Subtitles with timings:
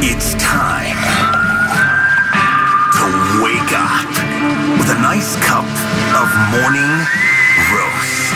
[0.00, 0.96] It's time
[2.96, 3.06] to
[3.42, 4.08] wake up
[4.78, 5.66] with a nice cup
[6.16, 6.92] of morning
[7.74, 8.32] roast.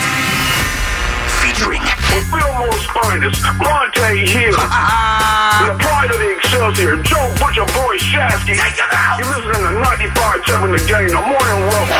[1.41, 1.81] Featuring
[2.13, 4.53] With Fillmore's finest, Bonta Hill.
[4.53, 8.53] the pride of the Excelsior, Joe Butcher Boy Shasky.
[9.17, 11.91] You're listening to 95.7 The Game, the morning roast.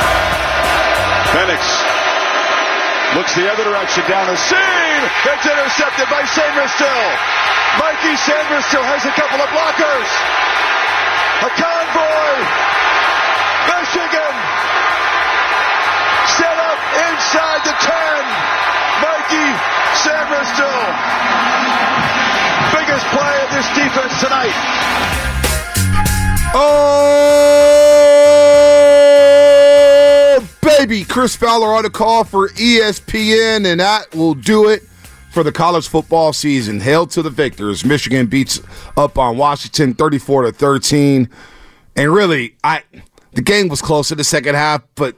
[1.34, 1.83] Penix
[3.16, 5.00] looks the other direction down the seam.
[5.30, 7.04] It's intercepted by Sainristil.
[7.78, 10.10] Mikey Sainristil has a couple of blockers.
[11.46, 12.34] A convoy.
[13.70, 14.34] Michigan
[16.26, 17.94] set up inside the 10.
[19.06, 19.48] Mikey
[20.02, 20.82] Sainristil.
[22.74, 24.58] Biggest play of this defense tonight.
[26.56, 27.83] Oh,
[30.88, 31.06] baby.
[31.06, 34.84] Chris Fowler on the call for ESPN, and that will do it
[35.32, 36.82] for the college football season.
[36.82, 37.86] Hail to the victors.
[37.86, 38.60] Michigan beats
[38.98, 41.30] up on Washington 34 to 13.
[41.96, 42.84] And really, I
[43.32, 45.16] the game was close in the second half, but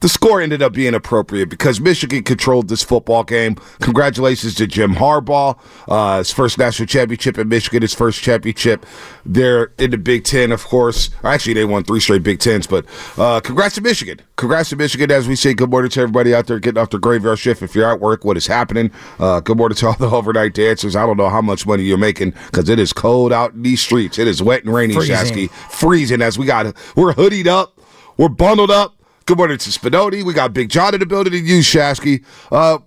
[0.00, 3.56] the score ended up being appropriate because Michigan controlled this football game.
[3.80, 8.86] Congratulations to Jim Harbaugh, uh, his first national championship in Michigan, his first championship
[9.26, 11.10] there in the Big Ten, of course.
[11.22, 12.86] Actually, they won three straight Big Tens, but
[13.18, 14.20] uh, congrats to Michigan.
[14.36, 17.00] Congrats to Michigan as we say good morning to everybody out there getting off their
[17.00, 17.62] graveyard shift.
[17.62, 18.90] If you're at work, what is happening?
[19.18, 20.96] Uh, good morning to all the overnight dancers.
[20.96, 23.82] I don't know how much money you're making because it is cold out in these
[23.82, 24.18] streets.
[24.18, 24.94] It is wet and rainy.
[24.94, 25.50] Shasky.
[25.50, 27.80] Freezing as we got, we're hoodied up,
[28.16, 28.99] we're bundled up.
[29.30, 30.24] Good morning to Spinoti.
[30.24, 32.24] We got Big John in the building and you, Shasky.
[32.50, 32.78] Uh,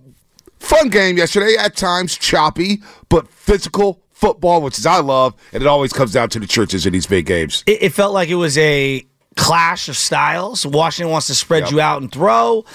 [0.58, 5.66] fun game yesterday, at times choppy, but physical football, which is I love, and it
[5.66, 7.64] always comes down to the churches in these big games.
[7.66, 10.66] It, it felt like it was a clash of styles.
[10.66, 11.70] Washington wants to spread Yep.
[11.72, 12.66] you out and throw,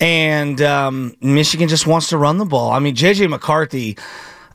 [0.00, 2.70] and um, Michigan just wants to run the ball.
[2.70, 3.98] I mean, JJ McCarthy.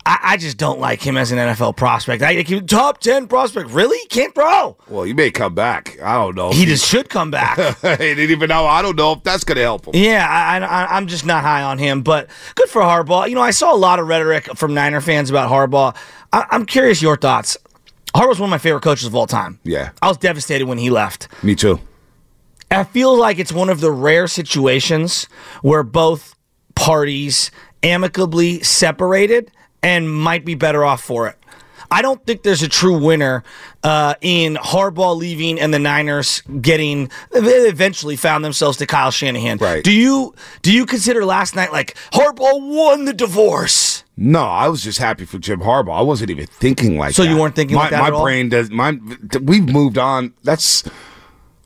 [0.06, 2.22] I, I just don't like him as an NFL prospect.
[2.24, 3.69] I like top ten prospect.
[3.69, 4.78] Really, can't throw.
[4.90, 5.97] Well, he may come back.
[6.02, 6.52] I don't know.
[6.52, 7.58] He just should come back.
[7.81, 8.66] he didn't even know.
[8.66, 9.96] I don't know if that's going to help him.
[9.96, 13.30] Yeah, I, I, I'm just not high on him, but good for Harbaugh.
[13.30, 15.96] You know, I saw a lot of rhetoric from Niner fans about Harbaugh.
[16.34, 17.58] I, I'm curious your thoughts.
[18.13, 19.59] Harbaugh's one of my favorite coaches of all time.
[19.63, 19.92] Yeah.
[20.02, 21.28] I was devastated when he left.
[21.44, 21.80] Me too.
[22.69, 25.28] I feel like it's one of the rare situations
[25.62, 26.36] where both
[26.75, 27.52] parties
[27.84, 29.52] amicably separated
[29.84, 31.38] and might be better off for it.
[31.92, 33.44] I don't think there's a true winner
[33.84, 37.12] uh, in Harbaugh leaving and the Niners getting.
[37.32, 37.40] They
[37.70, 39.60] eventually found themselves to Kyle Shanahan.
[39.60, 39.84] Right.
[39.84, 40.34] Do you
[40.64, 44.04] do you consider last night like Harbaugh won the divorce?
[44.18, 45.98] No, I was just happy for Jim Harbaugh.
[45.98, 47.16] I wasn't even thinking like that.
[47.16, 47.30] So that.
[47.30, 48.24] you weren't thinking my, like that My at all?
[48.24, 48.72] brain does.
[48.72, 48.98] My
[49.42, 50.34] we've moved on.
[50.44, 50.84] That's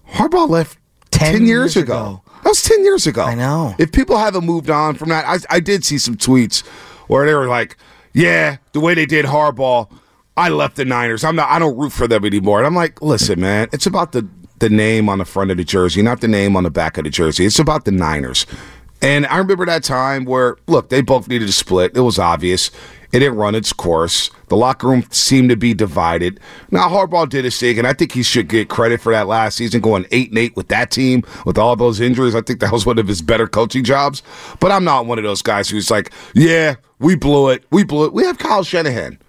[0.09, 0.77] Harbaugh left
[1.11, 1.93] 10 ten, years, years ago.
[1.93, 2.21] ago.
[2.43, 3.23] That was ten years ago.
[3.23, 3.75] I know.
[3.79, 6.65] If people haven't moved on from that, I, I did see some tweets
[7.07, 7.77] where they were like,
[8.17, 9.89] "Yeah, the way they did Harbaugh,
[10.35, 11.23] I left the Niners.
[11.23, 11.49] I'm not.
[11.49, 14.27] I don't root for them anymore." And I'm like, "Listen, man, it's about the
[14.59, 17.03] the name on the front of the jersey, not the name on the back of
[17.03, 17.45] the jersey.
[17.45, 18.47] It's about the Niners."
[19.01, 21.95] And I remember that time where, look, they both needed to split.
[21.95, 22.71] It was obvious.
[23.11, 24.29] It didn't run its course.
[24.49, 26.39] The locker room seemed to be divided.
[26.71, 29.57] Now Harbaugh did his thing, and I think he should get credit for that last
[29.57, 32.35] season, going eight and eight with that team with all those injuries.
[32.35, 34.23] I think that was one of his better coaching jobs.
[34.59, 38.05] But I'm not one of those guys who's like, yeah, we blew it, we blew
[38.05, 38.13] it.
[38.13, 39.19] We have Kyle Shanahan.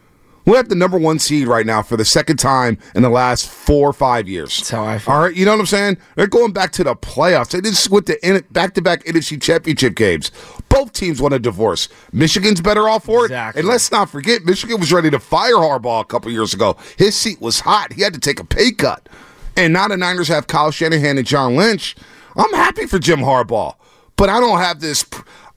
[0.48, 3.50] We have the number one seed right now for the second time in the last
[3.50, 4.56] four or five years.
[4.56, 5.14] That's how I feel.
[5.14, 5.98] All right, you know what I'm saying?
[6.16, 7.50] They're going back to the playoffs.
[7.50, 10.32] They just went to back to back NFC championship games.
[10.70, 11.90] Both teams want a divorce.
[12.12, 13.26] Michigan's better off for it.
[13.26, 13.60] Exactly.
[13.60, 16.78] And let's not forget, Michigan was ready to fire Harbaugh a couple years ago.
[16.96, 17.92] His seat was hot.
[17.92, 19.06] He had to take a pay cut.
[19.54, 21.94] And now the Niners have Kyle Shanahan and John Lynch.
[22.36, 23.74] I'm happy for Jim Harbaugh,
[24.16, 25.04] but I don't have this.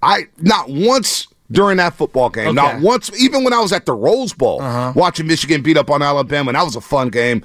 [0.03, 3.93] I not once during that football game, not once, even when I was at the
[3.93, 4.93] Rose Bowl uh-huh.
[4.95, 7.43] watching Michigan beat up on Alabama, and that was a fun game.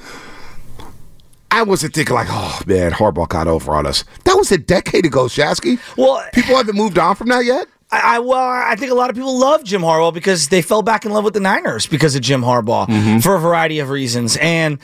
[1.51, 4.05] I wasn't thinking like, oh man, Harbaugh got over on us.
[4.25, 5.79] That was a decade ago, Shasky.
[5.97, 7.67] Well, people haven't moved on from that yet.
[7.91, 10.83] I, I well, I think a lot of people love Jim Harbaugh because they fell
[10.83, 13.19] back in love with the Niners because of Jim Harbaugh mm-hmm.
[13.21, 14.79] for a variety of reasons, and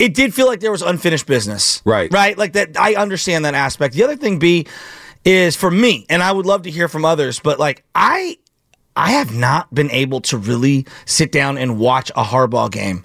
[0.00, 1.82] it did feel like there was unfinished business.
[1.84, 2.12] Right.
[2.12, 2.36] right.
[2.36, 2.78] Like that.
[2.78, 3.94] I understand that aspect.
[3.94, 4.66] The other thing, B,
[5.24, 8.38] is for me, and I would love to hear from others, but like I.
[9.00, 13.02] I have not been able to really sit down and watch a Harbaugh game.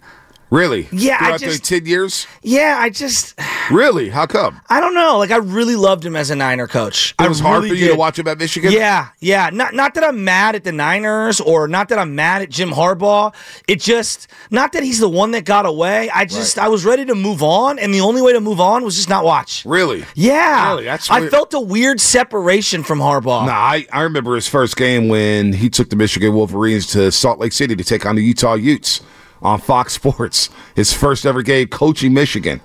[0.56, 0.88] Really?
[0.92, 2.28] Yeah, I Throughout the just- ten years.
[2.42, 3.38] Yeah, I just
[3.70, 4.10] Really?
[4.10, 4.62] How come?
[4.70, 5.18] I don't know.
[5.18, 7.14] Like I really loved him as a Niner coach.
[7.22, 7.92] It was I hard for you did.
[7.92, 8.72] to watch him at Michigan.
[8.72, 9.50] Yeah, yeah.
[9.52, 12.70] Not not that I'm mad at the Niners or not that I'm mad at Jim
[12.70, 13.34] Harbaugh.
[13.68, 16.10] It just not that he's the one that got away.
[16.12, 18.84] I just I was ready to move on, and the only way to move on
[18.86, 19.66] was just not watch.
[19.66, 20.06] Really?
[20.16, 20.86] Yeah, Really?
[20.86, 23.46] That's I felt a weird separation from Harbaugh.
[23.48, 27.40] Nah, I, I remember his first game when he took the Michigan Wolverines to Salt
[27.40, 29.02] Lake City to take on the Utah Utes
[29.46, 30.50] on Fox Sports.
[30.76, 32.62] His first ever game coaching Michigan.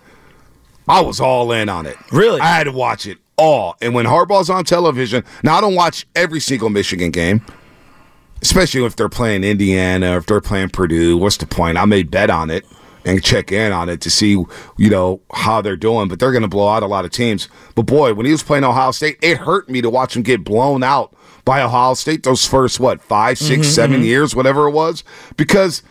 [0.88, 1.96] I was all in on it.
[2.10, 2.40] Really?
[2.40, 3.76] I had to watch it all.
[3.80, 7.44] And when Harbaugh's on television, now I don't watch every single Michigan game,
[8.42, 11.16] especially if they're playing Indiana or if they're playing Purdue.
[11.16, 11.78] What's the point?
[11.78, 12.66] I may bet on it
[13.04, 14.30] and check in on it to see,
[14.76, 16.08] you know, how they're doing.
[16.08, 17.48] But they're going to blow out a lot of teams.
[17.74, 20.44] But boy, when he was playing Ohio State, it hurt me to watch him get
[20.44, 24.06] blown out by Ohio State those first, what, five, six, mm-hmm, seven mm-hmm.
[24.06, 25.04] years, whatever it was,
[25.36, 25.82] because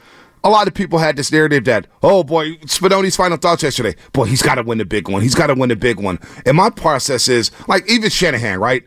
[0.44, 3.96] a lot of people had this narrative that, oh boy, Spinone's final thoughts yesterday.
[4.14, 5.22] Boy, he's got to win the big one.
[5.22, 6.20] He's got to win the big one.
[6.46, 8.84] And my process is like even Shanahan, right?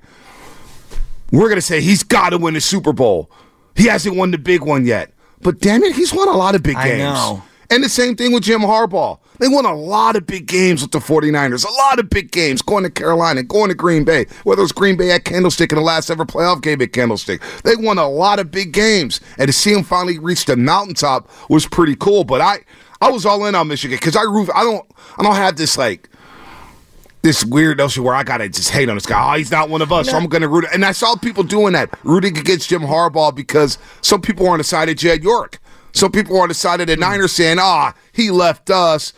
[1.31, 3.31] We're gonna say he's got to win the Super Bowl.
[3.75, 6.63] He hasn't won the big one yet, but damn it, he's won a lot of
[6.63, 7.03] big I games.
[7.03, 7.43] know.
[7.73, 9.19] And the same thing with Jim Harbaugh.
[9.39, 12.61] They won a lot of big games with the 49ers, a lot of big games
[12.61, 15.77] going to Carolina, going to Green Bay, whether it was Green Bay at Candlestick in
[15.77, 17.41] the last ever playoff game at Candlestick.
[17.65, 19.23] They won a lot of big games.
[19.39, 22.25] And to see him finally reach the mountaintop was pretty cool.
[22.25, 22.59] But I,
[23.01, 24.87] I was all in on Michigan because I root, I don't
[25.17, 26.11] I don't have this like
[27.23, 29.33] this weird notion where I gotta just hate on this guy.
[29.33, 30.67] Oh, he's not one of us, so I'm gonna root.
[30.75, 34.59] And I saw people doing that, rooting against Jim Harbaugh because some people were on
[34.59, 35.59] the side of Jed York.
[35.93, 39.13] Some people on the side of the Niners saying, "Ah, he left us.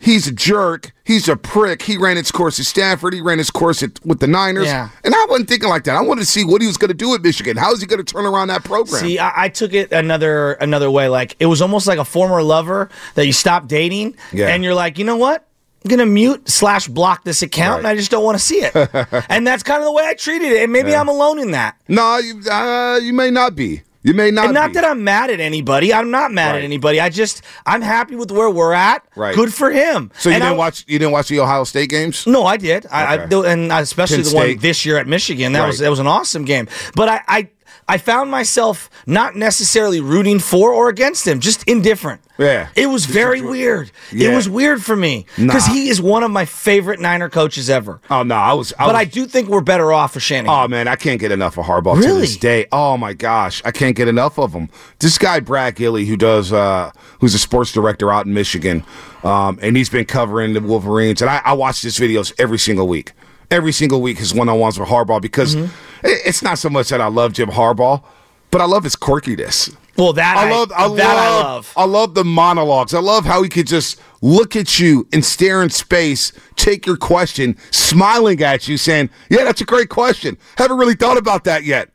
[0.00, 0.92] He's a jerk.
[1.02, 1.82] He's a prick.
[1.82, 3.14] He ran his course at Stanford.
[3.14, 4.90] He ran his course at, with the Niners." Yeah.
[5.02, 5.96] And I wasn't thinking like that.
[5.96, 7.56] I wanted to see what he was going to do at Michigan.
[7.56, 9.02] How is he going to turn around that program?
[9.02, 11.08] See, I, I took it another another way.
[11.08, 14.48] Like it was almost like a former lover that you stopped dating, Yeah.
[14.48, 15.44] and you're like, you know what?
[15.84, 18.72] I'm gonna mute slash block this account, and I just don't want to see it.
[19.28, 20.62] and that's kind of the way I treated it.
[20.64, 21.76] And maybe I'm alone in that.
[21.88, 23.82] no, you, uh, you may not be.
[24.08, 24.46] You may not.
[24.46, 24.74] And not be.
[24.74, 25.92] that I'm mad at anybody.
[25.92, 26.58] I'm not mad Right.
[26.58, 27.00] at anybody.
[27.00, 29.04] I just I'm happy with where we're at.
[29.14, 29.34] Right.
[29.34, 30.10] Good for him.
[30.18, 30.84] So you And didn't I- watch?
[30.88, 32.26] You didn't watch the Ohio State games?
[32.26, 32.86] No, I did.
[32.90, 33.52] I, I Okay.
[33.52, 35.52] and especially Penn the one this year at Michigan.
[35.52, 36.68] That was that was an awesome game.
[36.94, 37.48] But I, I
[37.90, 42.20] I found myself not necessarily rooting for or against him, just indifferent.
[42.38, 42.68] Yeah.
[42.76, 43.90] It was very weird.
[44.12, 44.30] Yeah.
[44.30, 45.72] It was weird for me because Nah.
[45.74, 48.00] he is one of my favorite Niner coaches ever.
[48.10, 48.72] Oh no, I was.
[48.78, 50.64] I but was, I do think we're better off for Shanahan.
[50.64, 52.20] Oh man, I can't get enough of Harbaugh to Really?
[52.20, 52.66] this day.
[52.70, 54.68] Oh my gosh, I can't get enough of him.
[54.98, 58.84] This guy Brad Galli, who does, uh, who's a sports director out in Michigan,
[59.24, 62.86] um, and he's been covering the Wolverines, and I, I watch his videos every single
[62.86, 63.12] week.
[63.50, 65.72] Every single week, his one-on-ones with Harbaugh because Mm-hmm.
[66.02, 68.02] It- it's not so much that I love Jim Harbaugh,
[68.50, 69.74] but I love his quirkiness.
[69.96, 71.72] well, that I love, I that I love, love.
[71.76, 72.94] I love the monologues.
[72.94, 76.96] I love how he could just look at you and stare in space, take your
[76.96, 80.36] question, smiling at you, saying, "Yeah, that's a great question.
[80.56, 81.90] Haven't really thought about that yet."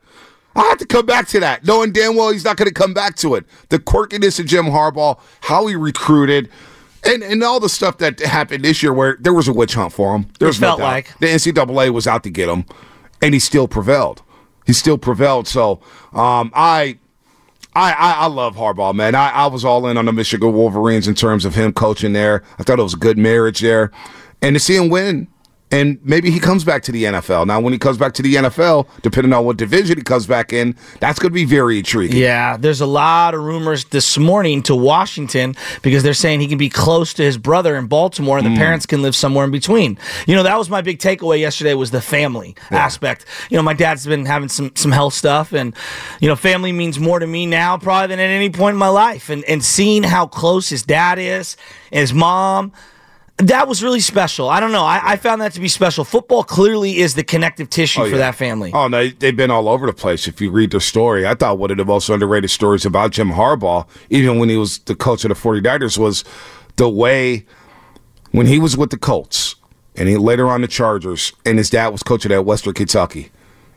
[0.56, 2.94] I have to come back to that, knowing damn well he's not going to come
[2.94, 3.46] back to it.
[3.70, 6.48] The quirkiness of Jim Harbaugh, how he recruited,
[7.04, 9.94] and and all the stuff that happened this year, where there was a witch hunt
[9.94, 10.28] for him.
[10.38, 10.86] There was no felt doubt.
[10.92, 11.20] like.
[11.20, 12.66] the NCAA was out to get him,
[13.24, 14.22] and he still prevailed.
[14.66, 15.48] He still prevailed.
[15.48, 15.80] So
[16.12, 17.00] um, I
[17.76, 19.16] I, I, love Harbaugh, man.
[19.16, 22.44] I, I was all in on the Michigan Wolverines in terms of him coaching there.
[22.60, 23.92] I thought it was a good marriage there.
[24.44, 25.28] And to see him win,
[25.74, 27.48] and maybe he comes back to the NFL.
[27.48, 30.54] Now, when he comes back to the NFL, depending on what division he comes back
[30.54, 32.16] in, that's going to be very intriguing.
[32.18, 36.58] Yeah, there's a lot of rumors this morning to Washington because they're saying he can
[36.58, 38.46] be close to his brother in Baltimore Mm.
[38.46, 39.98] and the parents can live somewhere in between.
[40.28, 43.26] You know, that was my big takeaway yesterday was the family aspect.
[43.50, 45.76] You know, my dad's been having some some health stuff and
[46.22, 48.88] you know, family means more to me now probably than at any point in my
[48.90, 51.58] life and and seeing how close his dad is
[51.92, 52.72] and his mom
[53.48, 54.50] that was really special.
[54.50, 54.84] I don't know.
[54.84, 56.04] I, I found that to be special.
[56.04, 58.72] Football clearly is the connective tissue Oh, for that family.
[58.74, 60.28] Oh, no, they've been all over the place.
[60.28, 63.32] If you read their story, I thought one of the most underrated stories about Jim
[63.32, 66.24] Harbaugh, even when he was the coach of the 49ers, was
[66.76, 67.46] the way
[68.32, 69.56] when he was with the Colts
[69.96, 73.30] and he later on the Chargers, and his dad was coaching at Western Kentucky.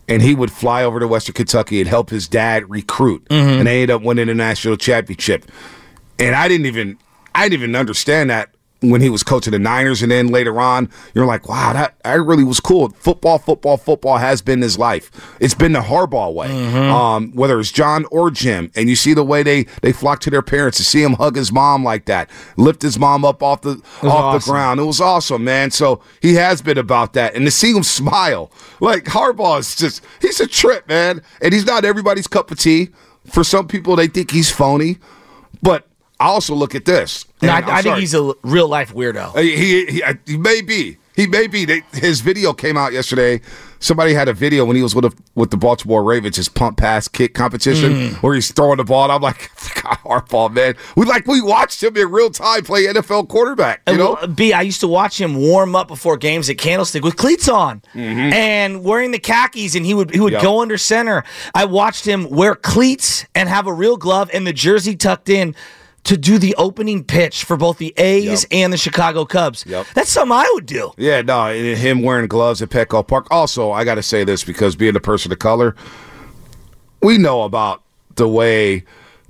[0.08, 3.24] And he would fly over to Western Kentucky and help his dad recruit.
[3.24, 3.58] Mm-hmm.
[3.58, 5.44] And they ended up winning the national championship.
[6.18, 6.96] And I didn't even
[7.34, 10.90] I didn't even understand that when he was coaching the Niners, and then later on,
[11.14, 12.90] you're like, wow, that, that really was cool.
[12.90, 15.10] Football, football, football has been his life.
[15.40, 18.70] It's been the Harbaugh way, um, whether it's John or Jim.
[18.76, 21.36] And you see the way they they flock to their parents to see him hug
[21.36, 22.28] his mom like that,
[22.58, 24.78] lift his mom up off the off the ground.
[24.78, 25.70] It was awesome, man.
[25.70, 30.04] So he has been about that, and to see him smile, like Harbaugh is just
[30.20, 31.22] he's a trip, man.
[31.40, 32.90] And he's not everybody's cup of tea.
[33.26, 34.98] For some people, they think he's phony,
[35.62, 35.86] but
[36.18, 37.24] I also look at this.
[37.42, 39.36] No, I, I think he's a real life weirdo.
[39.36, 40.96] Uh, He, he, he may be.
[41.14, 41.64] He may be.
[41.64, 43.40] They, his video came out yesterday.
[43.78, 46.76] Somebody had a video when he was with a, with the Baltimore Ravens, his pump
[46.78, 48.14] pass kick competition, Mm.
[48.22, 49.04] where he's throwing the ball.
[49.04, 49.50] And I'm like,
[49.82, 50.74] God, Harbaugh, man.
[50.94, 53.82] We like we watched him in real time play NFL quarterback.
[53.88, 57.02] You know, well, B, I used to watch him warm up before games at Candlestick
[57.04, 60.42] with cleats on and wearing the khakis, and he would he would Yep.
[60.42, 61.24] go under center.
[61.54, 65.54] I watched him wear cleats and have a real glove and the jersey tucked in
[66.06, 68.48] to do the opening pitch for both the A's Yep.
[68.52, 69.64] and the Chicago Cubs.
[69.66, 69.86] Yep.
[69.94, 70.92] That's something I would do.
[70.96, 73.26] Yeah, no, eh, him wearing gloves at Petco Park.
[73.30, 75.74] Also, I got to say this because being a person of color,
[77.02, 77.82] we know about
[78.14, 78.84] the way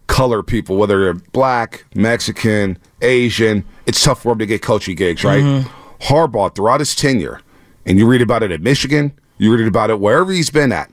[0.06, 5.24] color people, whether they're black, Mexican, Asian, it's tough for them to get coaching gigs,
[5.24, 5.42] right?
[5.42, 6.02] Mm-hmm.
[6.02, 7.40] Harbaugh, throughout his tenure,
[7.86, 10.90] and you read about it at Michigan, you read about it wherever he's been at.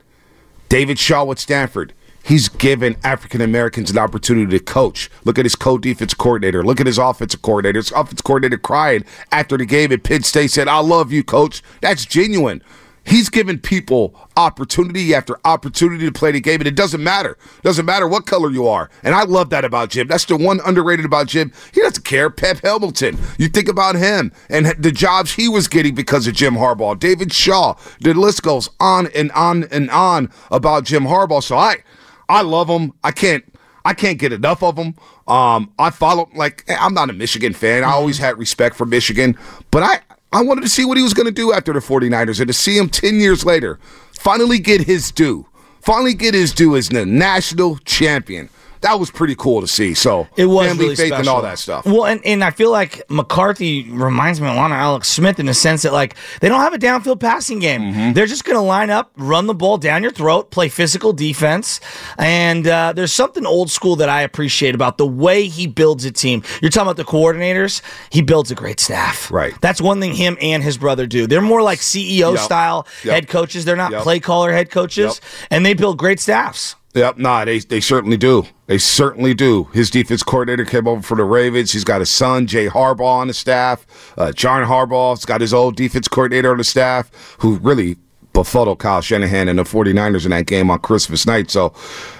[0.69, 1.93] David Shaw with Stanford.
[2.23, 5.09] He's given African Americans an opportunity to coach.
[5.25, 6.63] Look at his co-defense coordinator.
[6.63, 7.79] Look at his offensive coordinator.
[7.79, 11.61] His offensive coordinator crying after the game at Penn State, said, I love you, coach.
[11.81, 12.63] That's genuine.
[13.05, 17.31] He's given people opportunity after opportunity to play the game, and it doesn't matter.
[17.57, 18.89] It Doesn't matter what color you are.
[19.03, 20.07] And I love that about Jim.
[20.07, 21.51] That's the one underrated about Jim.
[21.73, 22.29] He doesn't care.
[22.29, 23.17] Pep Hamilton.
[23.37, 26.97] You think about him and the jobs he was getting because of Jim Harbaugh.
[26.97, 27.75] David Shaw.
[27.99, 31.43] The list goes on and on and on about Jim Harbaugh.
[31.43, 31.83] So I
[32.29, 32.93] I love him.
[33.03, 33.43] I can't
[33.85, 34.95] I can't get enough of him.
[35.27, 37.83] Um, I follow like I'm not a Michigan fan.
[37.83, 39.37] I always had respect for Michigan,
[39.71, 39.99] but I
[40.31, 42.53] I wanted to see what he was going to do after the 49ers and to
[42.53, 43.79] see him 10 years later
[44.13, 45.45] finally get his due.
[45.81, 48.49] Finally get his due as the national champion.
[48.83, 49.93] That was pretty cool to see.
[49.95, 51.19] So It was family really faith special.
[51.21, 51.85] and all that stuff.
[51.85, 55.47] Well, and, and I feel like McCarthy reminds me a lot of Alex Smith in
[55.47, 57.81] the sense that like they don't have a downfield passing game.
[57.81, 58.13] Mm-hmm.
[58.13, 61.79] They're just going to line up, run the ball down your throat, play physical defense,
[62.17, 66.11] and uh, there's something old school that I appreciate about the way he builds a
[66.11, 66.43] team.
[66.61, 67.81] You're talking about the coordinators.
[68.11, 69.31] He builds a great staff.
[69.31, 69.53] Right.
[69.61, 71.25] That's one thing him and his brother do.
[71.25, 72.39] They're more like CEO Yep.
[72.39, 73.13] style Yep.
[73.13, 73.65] head coaches.
[73.65, 74.01] They're not Yep.
[74.03, 76.75] play caller head coaches, and they build great staffs.
[76.93, 78.45] Yep, nah, they they certainly do.
[78.67, 79.65] They certainly do.
[79.73, 81.71] His defense coordinator came over for the Ravens.
[81.71, 84.13] He's got his son Jay Harbaugh on the staff.
[84.15, 87.09] Uh, John Harbaugh's got his old defense coordinator on the staff,
[87.39, 87.97] who really
[88.31, 91.49] befuddled Kyle Shanahan and the 49ers in that game on Christmas night.
[91.49, 91.73] So,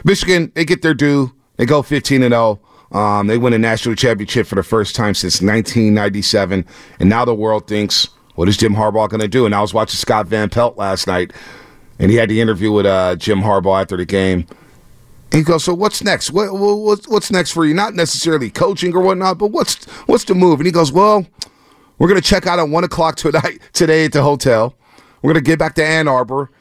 [0.03, 1.31] Michigan they get their due.
[1.57, 2.59] They go 15 and 0.
[2.93, 6.65] Um, they win a national championship for the first time since 1997,
[6.99, 9.45] and now the world thinks, what is Jim Harbaugh going to do?
[9.45, 11.33] And I was watching Scott Van Pelt last night,
[11.97, 14.45] and he had the interview with uh, Jim Harbaugh after the game.
[15.33, 16.31] And he goes, so what's next?
[16.31, 17.73] What, what, what's- next for you?
[17.73, 20.59] Not necessarily coaching or whatnot, but what's what's the move?
[20.59, 21.25] And he goes, well,
[21.97, 24.75] we're gonna check out at one o'clock tonight today at the hotel.
[25.21, 26.51] We're gonna get back to Ann Arbor,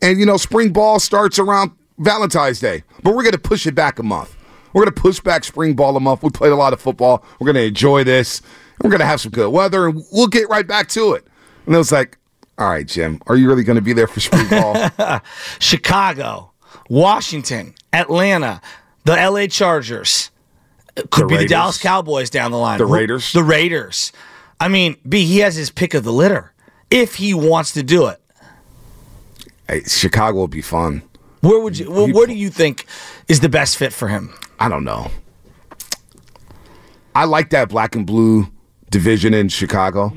[0.00, 3.98] and you know, spring ball starts around Valentine's Day, but we're gonna push it back
[3.98, 4.34] a month.
[4.72, 6.22] We're gonna push back spring ball a month.
[6.22, 7.22] We played a lot of football.
[7.38, 8.40] We're gonna enjoy this.
[8.82, 11.26] We're gonna have some good weather, and we'll get right back to it.
[11.66, 12.16] And it was like,
[12.56, 14.90] all right, Jim, are you really gonna be there for spring ball?
[15.58, 16.51] Chicago,
[16.92, 18.60] Washington, Atlanta,
[19.04, 20.30] the LA Chargers.
[21.10, 22.76] Could The be the Dallas Cowboys down the line.
[22.76, 23.32] The Raiders.
[23.32, 24.12] The Raiders.
[24.60, 26.52] I mean, B, he has his pick of the litter
[26.90, 28.20] if he wants to do it.
[29.68, 31.00] hey, Chicago will be fun.
[31.40, 31.90] Where would you?
[31.90, 32.84] Well, where do you think
[33.26, 34.34] is the best fit for him?
[34.60, 35.10] I don't know.
[37.14, 38.48] I like that black and blue
[38.90, 40.12] division in Chicago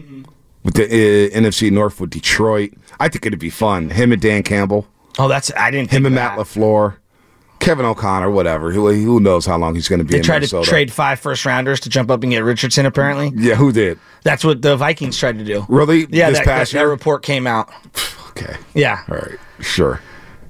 [0.63, 2.73] with the uh, NFC North with Detroit.
[2.99, 3.91] I think it'd be fun.
[3.91, 4.85] Him and Dan Campbell,
[5.17, 5.89] Oh, that's I didn't.
[5.89, 6.45] Think him and Matt that.
[6.45, 6.97] Lafleur,
[7.59, 8.71] Kevin O'Connor, whatever.
[8.71, 11.45] Who who knows how long he's going to be They tried to trade five first
[11.45, 12.85] rounders to jump up and get Richardson.
[12.85, 13.99] Apparently, Yeah, who did?
[14.23, 15.65] that's what the Vikings tried to do.
[15.69, 16.07] Really?
[16.09, 17.69] Yeah, This that, past that, that report came out.
[18.37, 18.57] Okay.
[18.73, 19.01] Yeah.
[19.09, 19.39] All right.
[19.61, 20.01] Sure.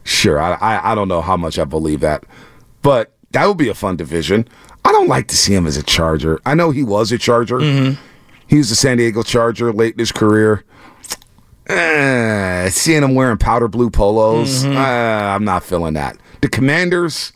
[0.03, 0.41] Sure.
[0.41, 2.25] I, I I don't know how much I believe that,
[2.81, 4.47] but that would be a fun division.
[4.83, 6.39] I don't like to see him as a Charger.
[6.47, 7.59] I know he was a Charger.
[7.59, 8.01] Mm-hmm.
[8.47, 10.63] He was a San Diego Charger late in his career.
[11.67, 14.77] Eh, seeing him wearing powder blue polos, Mm-hmm.
[14.77, 14.81] uh,
[15.35, 16.17] I'm not feeling that.
[16.41, 17.33] The Commanders,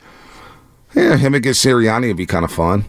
[0.96, 2.86] yeah, him against Sirianni would be kind of fun.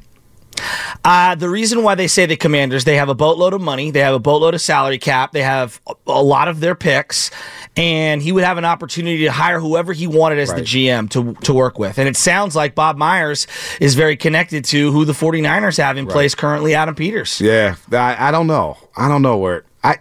[1.02, 4.00] Uh, the reason why they say the Commanders, they have a boatload of money, they
[4.00, 7.30] have a boatload of salary cap, they have a, lot of their picks,
[7.76, 11.32] and he would have an opportunity to hire whoever he wanted as the GM to,
[11.44, 11.99] to work with.
[11.99, 13.47] And it sounds like Bob Myers
[13.80, 17.40] is very connected to who the 49ers have in place currently, Adam Peters.
[17.40, 18.76] Yeah, I, I don't know.
[18.94, 19.97] I don't know where I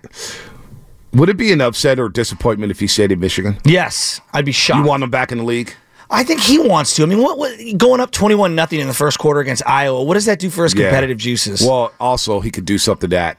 [1.14, 3.58] would it be an upset or disappointment if he stayed in Michigan.
[3.66, 4.80] Yes, I'd be shocked.
[4.80, 5.74] You want him back in the league?
[6.12, 7.04] I think he wants to.
[7.04, 10.04] I mean, what, what going up twenty-one nothing in the first quarter against Iowa?
[10.04, 10.88] What does that do for his Yeah.
[10.88, 11.62] competitive juices?
[11.62, 13.38] Well, also he could do something that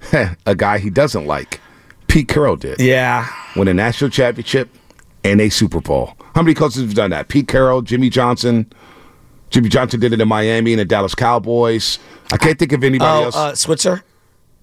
[0.46, 1.60] a guy he doesn't like,
[2.08, 2.80] Pete Carroll did.
[2.80, 4.68] yeah, Win a national championship
[5.24, 6.14] and a Super Bowl.
[6.34, 7.28] How many coaches have done that?
[7.28, 8.72] Pete Carroll, Jimmy Johnson.
[9.50, 11.98] Jimmy Johnson did it in Miami and the Dallas Cowboys.
[12.32, 13.36] I can't think of anybody oh, else.
[13.36, 14.02] uh, Switzer.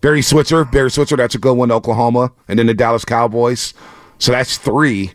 [0.01, 1.71] Barry Switzer, Barry Switzer, that's a good one.
[1.71, 3.73] Oklahoma, and then the Dallas Cowboys.
[4.19, 5.13] So that's three.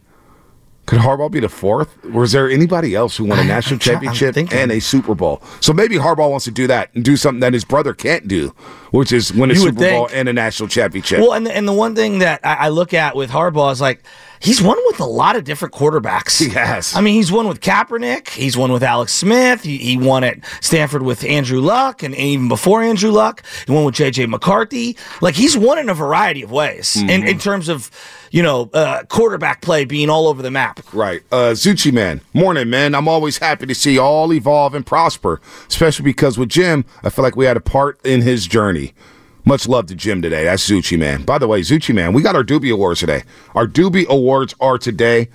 [0.87, 1.97] Could Harbaugh be the fourth?
[2.13, 5.41] Or is there anybody else who won a national championship and a Super Bowl?
[5.61, 8.53] So maybe Harbaugh wants to do that and do something that his brother can't do,
[8.91, 10.19] which is win a You would Super Bowl think.
[10.19, 11.21] and a national championship.
[11.21, 13.81] Well, and the, and the one thing that I, I look at with Harbaugh is
[13.81, 14.03] like
[14.41, 16.41] he's won with a lot of different quarterbacks.
[16.53, 16.97] Yes.
[16.97, 18.29] I mean, he's won with Kaepernick.
[18.31, 19.63] He's won with Alex Smith.
[19.63, 23.85] He, he won at Stanford with Andrew Luck, and even before Andrew Luck, he won
[23.85, 24.27] with J.J.
[24.27, 24.97] McCarthy.
[25.21, 27.29] Like he's won in a variety of ways in, Mm-hmm.
[27.29, 27.91] in terms of
[28.31, 30.81] you know uh, quarterback play being all over the map.
[30.93, 31.23] Right.
[31.31, 32.21] Uh, Zucci man.
[32.33, 32.95] Morning, man.
[32.95, 37.23] I'm always happy to see all evolve and prosper, especially because with Jim, I feel
[37.23, 38.95] like we had a part in his journey.
[39.51, 40.45] Much love to Jim today.
[40.45, 41.25] That's Zucci man.
[41.25, 43.25] By the way, Zucci man, we got our Doobie Awards today.
[43.57, 45.29] Our Doobie Awards are today,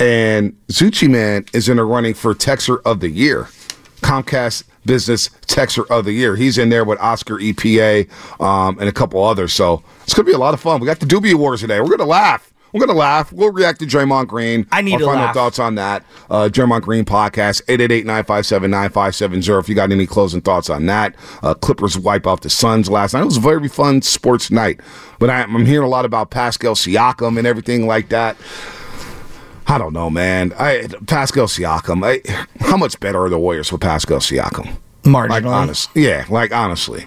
[0.00, 3.44] and Zucci man is in the running for Texer of the Year.
[4.00, 6.34] Comcast Business Texer of the Year.
[6.34, 9.52] He's in there with Oscar EPA um, and a couple others.
[9.52, 10.80] So it's going to be a lot of fun.
[10.80, 11.78] We got the Doobie Awards today.
[11.78, 12.52] We're going to laugh.
[12.74, 13.32] We're going to laugh.
[13.32, 14.66] We'll react to Draymond Green.
[14.72, 15.34] I need Our to final laugh.
[15.34, 16.04] thoughts on that.
[16.28, 19.60] Uh, Draymond Green podcast, 888-957-9570.
[19.60, 21.14] If you got any closing thoughts on that.
[21.42, 23.22] Uh, Clippers wipe off the Suns last night.
[23.22, 24.80] It was a very fun sports night.
[25.20, 28.36] But I, I'm hearing a lot about Pascal Siakam and everything like that.
[29.66, 30.52] I don't know, man.
[30.58, 32.02] I Pascal Siakam.
[32.04, 34.76] I, how much better are the Warriors with Pascal Siakam?
[35.04, 35.28] Marginally.
[35.30, 36.26] Like honest, yeah.
[36.28, 37.06] Like honestly,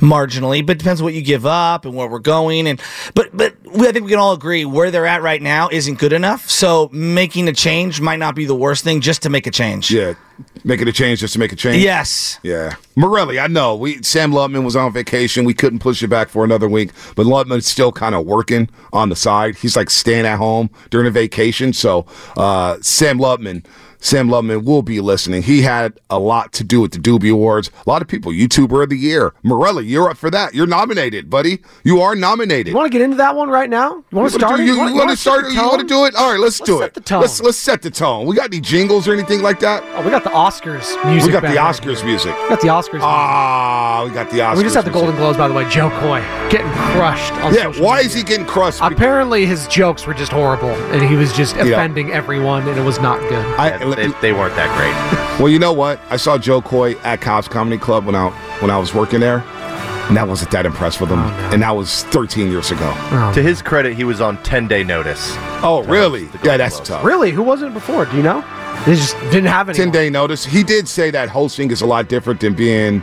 [0.00, 2.66] marginally, but depends what you give up and where we're going.
[2.66, 2.80] And
[3.14, 6.12] but but I think we can all agree where they're at right now isn't good
[6.12, 6.48] enough.
[6.48, 9.90] So making a change might not be the worst thing, just to make a change.
[9.90, 10.14] yeah.
[10.64, 11.82] Making a change just to make a change.
[11.82, 12.38] Yes.
[12.42, 13.38] Yeah, Morelli.
[13.38, 13.74] I know.
[13.76, 15.44] We Sam Lutman was on vacation.
[15.44, 19.08] We couldn't push it back for another week, but Lutman's still kind of working on
[19.08, 19.56] the side.
[19.56, 21.72] He's like staying at home during a vacation.
[21.72, 23.64] So uh, Sam Lutman,
[24.00, 25.42] Sam Lutman will be listening.
[25.42, 27.70] He had a lot to do with the Doobie Awards.
[27.86, 29.34] A lot of people, YouTuber of the Year.
[29.42, 30.54] Morelli, you're up for that.
[30.54, 31.60] You're nominated, buddy.
[31.84, 32.68] You are nominated.
[32.68, 34.04] You want to get into that one right now?
[34.10, 34.56] You want to start?
[34.58, 34.66] do- it?
[34.66, 35.50] You, wanna- want to start?
[35.52, 36.14] You want to do it?
[36.14, 36.94] All right, let's, Let's do set it.
[36.94, 37.20] the tone.
[37.22, 38.26] Let's let's set the tone.
[38.26, 39.82] We got any jingles or anything like that?
[39.96, 41.26] Oh, we got the Oscars music.
[41.26, 42.06] We got the Oscars here.
[42.06, 42.34] music.
[42.42, 42.92] We got the Oscars.
[42.92, 43.02] music.
[43.02, 44.56] Ah, we got the Oscars.
[44.56, 45.06] we just had the music.
[45.06, 45.68] Golden Globes, by the way.
[45.70, 47.32] Jo Koy getting crushed.
[47.44, 48.08] On Yeah, social why media.
[48.08, 48.80] is he getting crushed?
[48.82, 53.00] Apparently, his jokes were just horrible, and he was just offending everyone, and it was
[53.00, 53.44] not good.
[53.58, 55.38] I, They, they weren't that great.
[55.40, 56.00] well, you know what?
[56.10, 58.28] I saw Jo Koy at Cobb's Comedy Club when I
[58.60, 59.38] when I was working there,
[60.08, 61.20] and I wasn't that impressed with him.
[61.20, 61.50] Oh, no.
[61.52, 62.92] And that was 13 years ago.
[63.12, 63.30] Oh.
[63.34, 65.32] to his credit, he was on 10 day notice.
[65.62, 66.28] Oh, really?
[66.42, 66.88] Yeah, that's Globes.
[66.88, 67.04] tough.
[67.04, 68.04] Really, who was it before?
[68.06, 68.44] Do you know?
[68.86, 69.76] They just didn't have any.
[69.76, 70.44] 10 day notice.
[70.44, 73.02] He did say that hosting is a lot different than being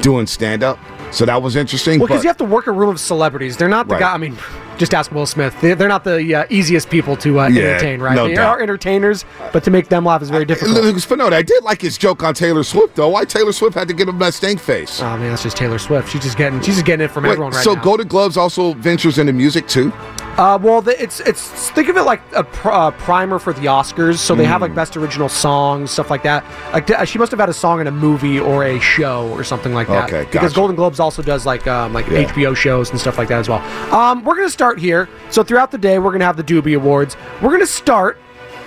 [0.00, 0.78] doing stand up.
[1.12, 2.00] So that was interesting.
[2.00, 3.56] Well, because you have to work a room of celebrities.
[3.56, 4.00] They're not the Right.
[4.00, 4.14] guy.
[4.14, 4.36] I mean,
[4.78, 5.54] just ask Will Smith.
[5.60, 8.16] They- They're not the uh, easiest people to uh, Yeah, entertain, right?
[8.16, 8.56] no they doubt.
[8.58, 10.82] are entertainers, but to make them laugh is very difficult.
[10.82, 13.10] Look, Spinota, I did like his joke on Taylor Swift, though.
[13.10, 15.00] Why Taylor Swift had to give him that stink face?
[15.00, 16.10] Oh man, that's just Taylor Swift.
[16.10, 17.82] She's just getting, she's just getting it from Wait, everyone right so now.
[17.84, 19.92] Golden Gloves also ventures into music too.
[20.36, 23.66] Uh, well, the, it's it's think of it like a pr- uh, primer for the
[23.66, 24.18] Oscars.
[24.18, 24.62] So they have Mm.
[24.62, 26.44] like best original songs, stuff like that.
[26.72, 29.44] Like th- she must have had a song in a movie or a show or
[29.44, 30.12] something like that.
[30.12, 30.52] Okay, Because.
[30.52, 32.24] Golden Globes also does like um, like Yeah.
[32.24, 33.60] HBO shows and stuff like that as well.
[33.94, 35.08] Um, we're gonna start here.
[35.30, 37.16] So throughout the day, we're gonna have the Doobie Awards.
[37.40, 38.18] We're gonna start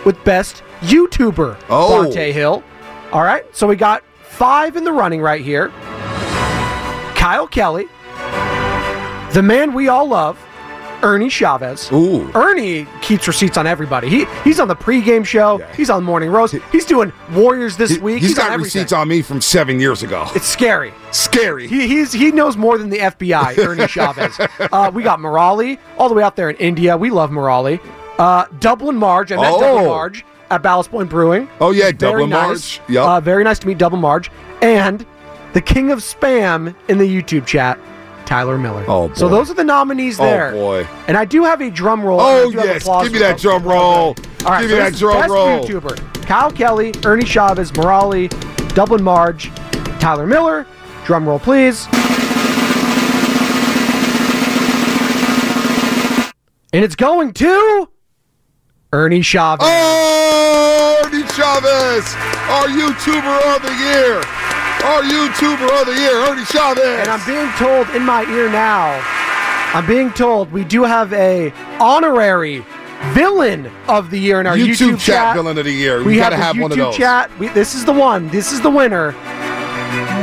[0.06, 2.04] with best YouTuber, Oh.
[2.06, 2.64] Dante Hill.
[3.12, 5.70] All right, so we got five in the running right here.
[7.16, 7.88] Kyle Kelly,
[9.34, 10.38] the man we all love,
[11.04, 11.92] Ernie Chavez.
[11.92, 12.30] Ooh.
[12.34, 14.10] Ernie keeps receipts on everybody.
[14.10, 15.60] He he's on the pregame show.
[15.60, 15.74] Yeah.
[15.76, 16.52] He's on Morning Rose.
[16.72, 18.00] He's doing Warriors this week.
[18.00, 18.22] He, week.
[18.24, 18.64] He's, on got everything.
[18.82, 20.28] receipts on me from seven years ago.
[20.36, 20.94] It's scary.
[21.12, 21.68] scary.
[21.68, 23.58] He he's he knows more than the FBI.
[23.66, 24.38] Ernie Chavez.
[24.72, 26.98] Uh, we got Morali all the way out there in India.
[26.98, 27.80] We love Morali.
[28.18, 29.32] Uh, Dublin Marge.
[29.32, 29.60] I met Oh.
[29.60, 31.48] Dublin Marge at Ballast Point Brewing.
[31.60, 32.80] Oh, yeah, Dublin nice.
[32.80, 32.82] Marge.
[32.90, 33.08] Yup.
[33.08, 34.32] Uh, very nice to meet Dublin Marge
[34.62, 35.06] and
[35.54, 37.78] the king of spam in the YouTube chat,
[38.28, 38.84] Tyler Miller.
[38.90, 39.13] Oh, boy.
[39.13, 40.52] So those are the nominees Oh, there.
[40.52, 40.86] boy.
[41.08, 42.20] And I do have a drum roll.
[42.20, 44.16] Oh yes, give me that drum oh, roll.
[44.46, 45.63] All right, give so me that drum best roll.
[45.63, 48.28] YouTuber: Kyle Kelly, Ernie Chavez, Morali,
[48.76, 49.50] Dublin Marge,
[50.00, 50.68] Tyler Miller.
[51.06, 51.88] Drum roll, please.
[56.74, 57.90] And it's going to
[58.92, 59.66] Ernie Chavez.
[59.66, 62.13] Oh, Ernie Chavez,
[62.52, 64.22] our YouTuber of the year.
[64.84, 67.00] Our YouTuber of the year, Ernie Chavez.
[67.00, 69.00] And I'm being told in my ear now,
[69.74, 72.63] I'm being told we do have a honorary
[73.12, 76.00] villain of the year in our YouTube, YouTube, chat, villain of the year.
[76.00, 76.96] We, We, gotta the have YouTube one of those.
[76.98, 77.30] chat.
[77.38, 78.30] We, this is the one.
[78.30, 79.10] This is the winner.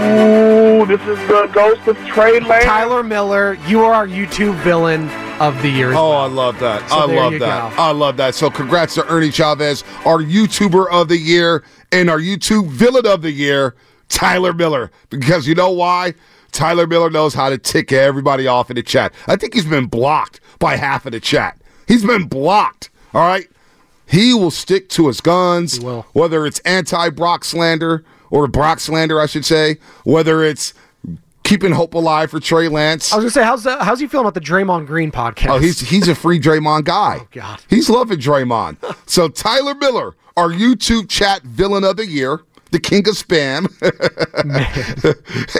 [0.06, 2.64] Ooh, this is the ghost of Trey Lance.
[2.64, 5.08] Tyler Miller, you are our YouTube villain
[5.40, 5.90] of the year.
[5.90, 6.18] as Oh, well.
[6.20, 6.88] I love that.
[6.88, 7.76] So I love that.
[7.76, 7.82] go.
[7.82, 8.34] I love that.
[8.34, 13.20] So congrats to Ernie Chavez, our YouTuber of the year, and our YouTube villain of
[13.22, 13.74] the year,
[14.08, 14.90] Tyler Miller.
[15.10, 16.14] Because you know why?
[16.52, 19.12] Tyler Miller knows how to tick everybody off in the chat.
[19.26, 21.58] I think he's been blocked by half of the chat.
[21.88, 22.90] He's been blocked.
[23.12, 23.48] All right.
[24.06, 25.78] He will stick to his guns.
[25.78, 25.84] He.
[25.84, 29.78] Whether it's anti Brock slander or Brock slander, I should say.
[30.04, 30.74] Whether it's
[31.44, 33.12] keeping hope alive for Trey Lance.
[33.12, 35.50] I was gonna say, how's that, how's he feeling about the Draymond Green podcast?
[35.50, 37.18] Oh, he's he's a free Draymond guy.
[37.24, 37.60] Oh God.
[37.68, 38.76] he's loving Draymond.
[39.08, 42.40] so Tyler Miller, our YouTube chat villain of the year,
[42.74, 43.70] the king of spam,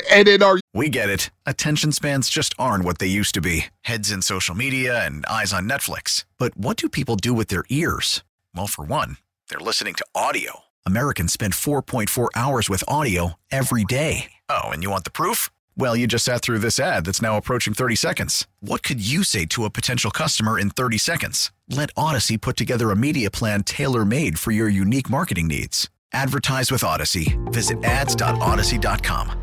[0.11, 1.31] and in our We get it.
[1.47, 5.53] Attention spans just aren't what they used to be heads in social media and eyes
[5.53, 6.25] on Netflix.
[6.39, 8.25] But what do people do with their ears?
[8.53, 10.65] Well, for one, they're listening to audio.
[10.85, 14.33] Americans spend 4.4 hours with audio every day.
[14.49, 15.49] Oh, and you want the proof?
[15.77, 18.47] Well, you just sat through this ad that's now approaching 30 seconds.
[18.61, 21.53] What could you say to a potential customer in 30 seconds?
[21.69, 25.91] Let Odyssey put together a media plan tailor made for your unique marketing needs.
[26.15, 27.39] Advertise with Odyssey.
[27.47, 29.41] Visit ads.odyssey.com.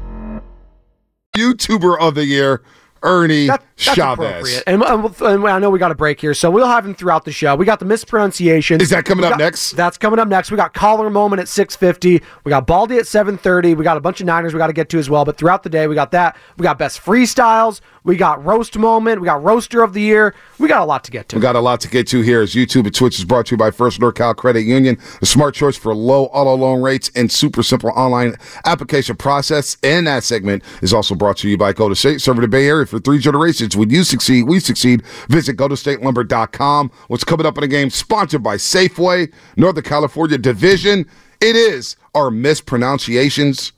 [1.35, 2.61] YouTuber of the year,
[3.03, 4.61] Ernie That- that's Chavez.
[4.67, 7.25] And, and, and I know we got a break here, so we'll have him throughout
[7.25, 7.55] the show.
[7.55, 8.83] We got the mispronunciations.
[8.83, 9.71] Is that coming We up got- next?
[9.71, 10.51] That's coming up next.
[10.51, 12.21] We got caller moment at six fifty.
[12.43, 13.73] We got Baldy at seven thirty.
[13.73, 15.25] We got a bunch of Niners we got to get to as well.
[15.25, 16.37] But throughout the day, we got that.
[16.57, 17.81] We got best freestyles.
[18.03, 19.21] We got roast moment.
[19.21, 20.33] We got roaster of the year.
[20.57, 21.35] We got a lot to get to.
[21.35, 23.51] We got a lot to get to here as YouTube and Twitch is brought to
[23.53, 27.31] you by First NorCal Credit Union, a smart choice for low auto loan rates and
[27.31, 28.35] super simple online
[28.65, 29.77] application process.
[29.83, 32.87] And that segment is also brought to you by Golden State, serving the Bay Area
[32.91, 33.75] for three generations.
[33.75, 35.03] When you succeed, we succeed.
[35.29, 36.91] Visit GoldenStateLumber.com.
[37.07, 37.89] What's coming up in the game?
[37.89, 41.07] Sponsored by Safeway, Northern California Division.
[41.39, 43.71] It is our mispronunciations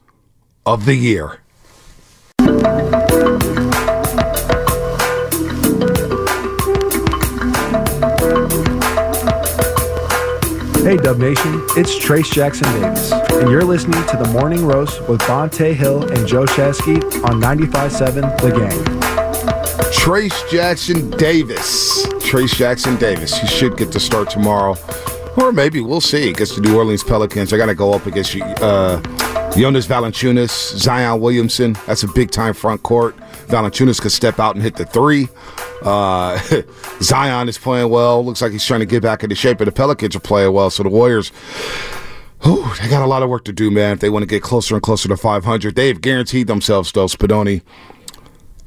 [0.66, 1.43] of the year.
[10.84, 15.22] Hey Dub Nation, it's Trace Jackson Davis, and you're listening to the Morning Roast with
[15.22, 19.92] Bonta Hill and Joe Shasky on 95.7 The Game.
[19.94, 22.06] Trace Jackson Davis.
[22.34, 23.38] Trayce Jackson-Davis.
[23.38, 24.76] He should get the start tomorrow.
[25.38, 26.32] Or maybe we'll see.
[26.32, 27.52] Against the New Orleans Pelicans.
[27.52, 29.00] They're going to go up against uh,
[29.56, 31.78] Jonas Valanciunas, Zion Williamson.
[31.86, 33.16] That's a big time front court.
[33.48, 35.30] Valanciunas could step out and hit the three.
[35.84, 36.40] Uh,
[37.02, 38.24] Zion is playing well.
[38.24, 40.70] Looks like he's trying to get back into shape, and the Pelicans are playing well.
[40.70, 41.32] So the Warriors.
[42.46, 43.94] Ooh, they got a lot of work to do, man.
[43.94, 47.62] If they want to get closer and closer to 500, they've guaranteed themselves, though, Spadoni,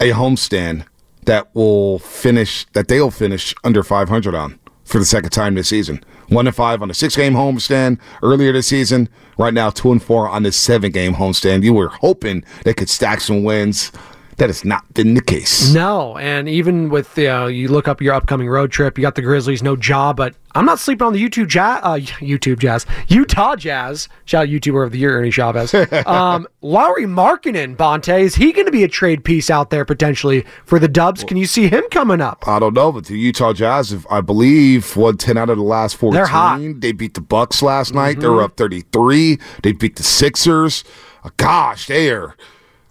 [0.00, 0.87] a homestand
[1.26, 6.02] that will finish that they'll finish under 500 on for the second time this season.
[6.29, 9.09] One and five on a six-game homestand earlier this season.
[9.37, 11.62] Right now, two and four on this seven-game homestand.
[11.62, 13.92] You were hoping they could stack some wins.
[14.37, 15.72] That has not been the case.
[15.72, 19.14] No, and even with the, uh, you look up your upcoming road trip, you got
[19.14, 22.87] the Grizzlies, no job, but I'm not sleeping on the YouTube jazz, uh, YouTube jazz,
[23.09, 24.09] Utah Jazz.
[24.25, 25.75] Shout out YouTuber of the year, Ernie Chavez.
[26.07, 30.44] um, Lauri Markkanen, Bonta, is he going to be a trade piece out there potentially
[30.64, 31.25] for the Dubs?
[31.25, 32.46] Can you see him coming up?
[32.49, 35.62] I don't know, but the Utah Jazz, have, I believe, won ten out of the
[35.62, 36.16] last fourteen.
[36.16, 36.61] They're hot.
[36.61, 36.81] Mm-hmm.
[36.81, 38.20] They beat the Bucks last night.
[38.20, 39.38] They were up thirty-three.
[39.62, 40.85] They beat the Sixers.
[41.22, 42.35] Uh, Gosh, they are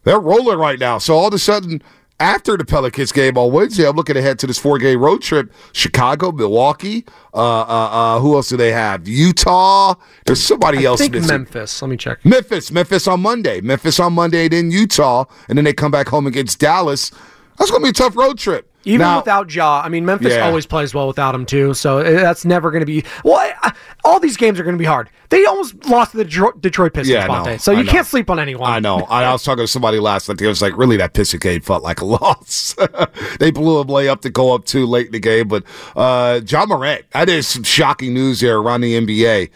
[0.06, 0.98] they're rolling right now.
[0.98, 1.84] So all of a sudden,
[2.20, 6.32] after the Pelicans game on Wednesday, I'm looking ahead to this four-game road trip: Chicago,
[6.32, 7.04] Milwaukee.
[7.34, 9.06] Uh, uh, uh, who else do they have?
[9.06, 9.96] Utah.
[10.26, 11.28] There's somebody I else think missing.
[11.28, 11.82] Memphis.
[11.82, 12.24] Let me check.
[12.24, 13.60] Memphis, Memphis on Monday.
[13.60, 17.12] Memphis on Monday, then Utah, and then they come back home against Dallas.
[17.58, 18.72] That's going to be a tough road trip.
[18.86, 20.45] Even Now- without Ja, I mean, Memphis Yeah.
[20.45, 21.74] always plays well without him too.
[21.74, 23.04] So uh, that's never going to be.
[23.24, 25.10] Well, I- all these games are going to be hard.
[25.30, 27.58] They almost lost to the Detroit, Detroit Pistons, Yeah, know.
[27.58, 28.69] So you can't sleep on anyone.
[28.69, 29.00] I know.
[29.10, 30.38] I, I was talking to somebody last night.
[30.38, 32.76] They was like, really, that Piston game felt like a loss.
[33.39, 35.48] they blew a layup to go up too late in the game.
[35.48, 35.63] But
[35.95, 39.50] uh, Ja Morant, that is some shocking news there around the NBA.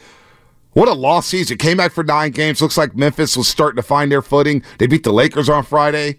[0.73, 1.57] What a lost season.
[1.57, 2.61] Came back for nine games.
[2.61, 4.63] Looks like Memphis was starting to find their footing.
[4.79, 6.17] They beat the Lakers on Friday,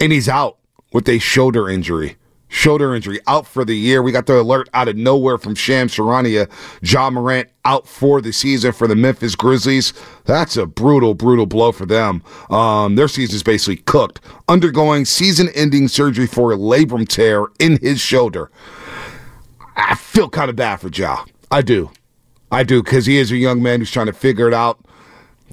[0.00, 0.58] and he's out
[0.94, 2.16] with a shoulder injury.
[2.46, 4.00] shoulder injury, out for the year.
[4.00, 6.48] We got the alert out of nowhere from Sham Charania.
[6.82, 9.92] Ja Morant out for the season for the Memphis Grizzlies.
[10.24, 12.22] That's a brutal, brutal blow for them.
[12.50, 14.20] Um, their season's basically cooked.
[14.48, 18.52] Undergoing season ending surgery for a labrum tear in his shoulder.
[19.74, 21.24] I feel kind of bad for Ja.
[21.50, 21.90] I do.
[22.52, 24.78] I do, because he is a young man who's trying to figure it out.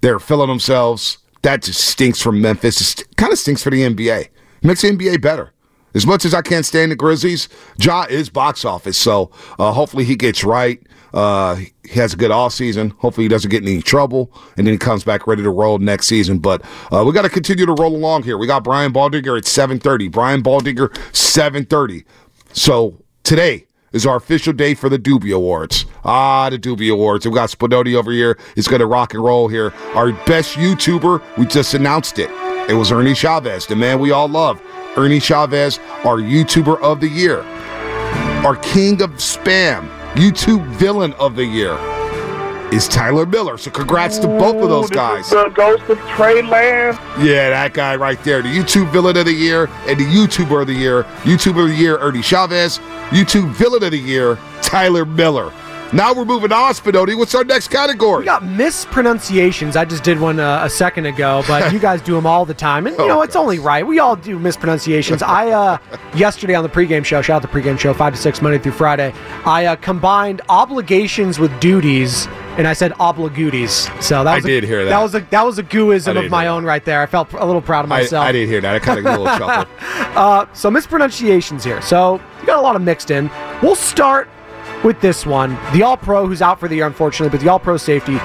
[0.04, 1.18] They're filling themselves.
[1.42, 3.00] That just stinks for Memphis.
[3.00, 4.28] It kind of stinks for the NBA.
[4.62, 5.54] Makes the NBA better.
[5.94, 10.06] As much as I can't stand the Grizzlies, Ja is box office, so uh, hopefully
[10.06, 10.82] he gets right.
[11.14, 12.92] Uh, he has a good off season.
[13.00, 15.80] Hopefully he doesn't get in any trouble, and then he comes back ready to roll
[15.80, 16.40] next season.
[16.40, 18.38] But uh, we got to continue to roll along here.
[18.38, 20.08] We got Brian Baldinger at seven thirty.
[20.08, 22.06] Brian Baldinger seven thirty.
[22.54, 25.86] So today is our official day for the Doobie Awards.
[26.06, 27.26] Ah, the Doobie Awards.
[27.26, 28.38] We've got Spinoni over here.
[28.56, 29.74] He's going to rock and roll here.
[29.94, 32.30] Our best YouTuber, we just announced it.
[32.70, 34.62] It was Ernie Chavez, the man we all love.
[34.96, 37.42] Ernie Chavez, our YouTuber of the year.
[38.46, 41.78] Our king of spam, YouTube villain of the year
[42.72, 43.58] is Tyler Miller.
[43.58, 45.30] So congrats to both of those guys.
[45.30, 46.98] The ghost of Trey Lance.
[47.20, 48.42] Yeah, that guy right there.
[48.42, 51.04] The YouTube villain of the year and the YouTuber of the year.
[51.24, 52.80] YouTuber of the year, Ernie Chavez.
[53.10, 55.52] YouTube villain of the year, Tyler Miller.
[55.94, 57.18] Now we're moving on, Spinoni.
[57.18, 58.20] What's our next category?
[58.20, 59.76] We got mispronunciations.
[59.76, 62.54] I just did one uh, a second ago, but you guys do them all the
[62.54, 63.86] time, and you know it's only right.
[63.86, 65.22] We all do mispronunciations.
[65.22, 65.78] I uh,
[66.16, 68.72] yesterday on the pregame show, shout out the pregame show, five to six Monday through
[68.72, 69.14] Friday.
[69.46, 72.26] I uh, combined obligations with duties,
[72.58, 73.90] and I said obligaties.
[74.02, 74.92] So that I was a- did hear that.
[74.92, 77.02] That was a that was a gooism of my own right there.
[77.02, 78.26] I felt a little proud of myself.
[78.26, 78.76] I did hear that.
[78.76, 79.70] I kind of got a little chuckle.
[80.18, 81.82] Uh, so mispronunciations here.
[81.82, 83.30] So you got a lot of mixed in.
[83.62, 84.30] We'll start
[84.84, 85.58] with this one.
[85.74, 88.16] The All Pro, who's out for the year, unfortunately, but the All Pro safety,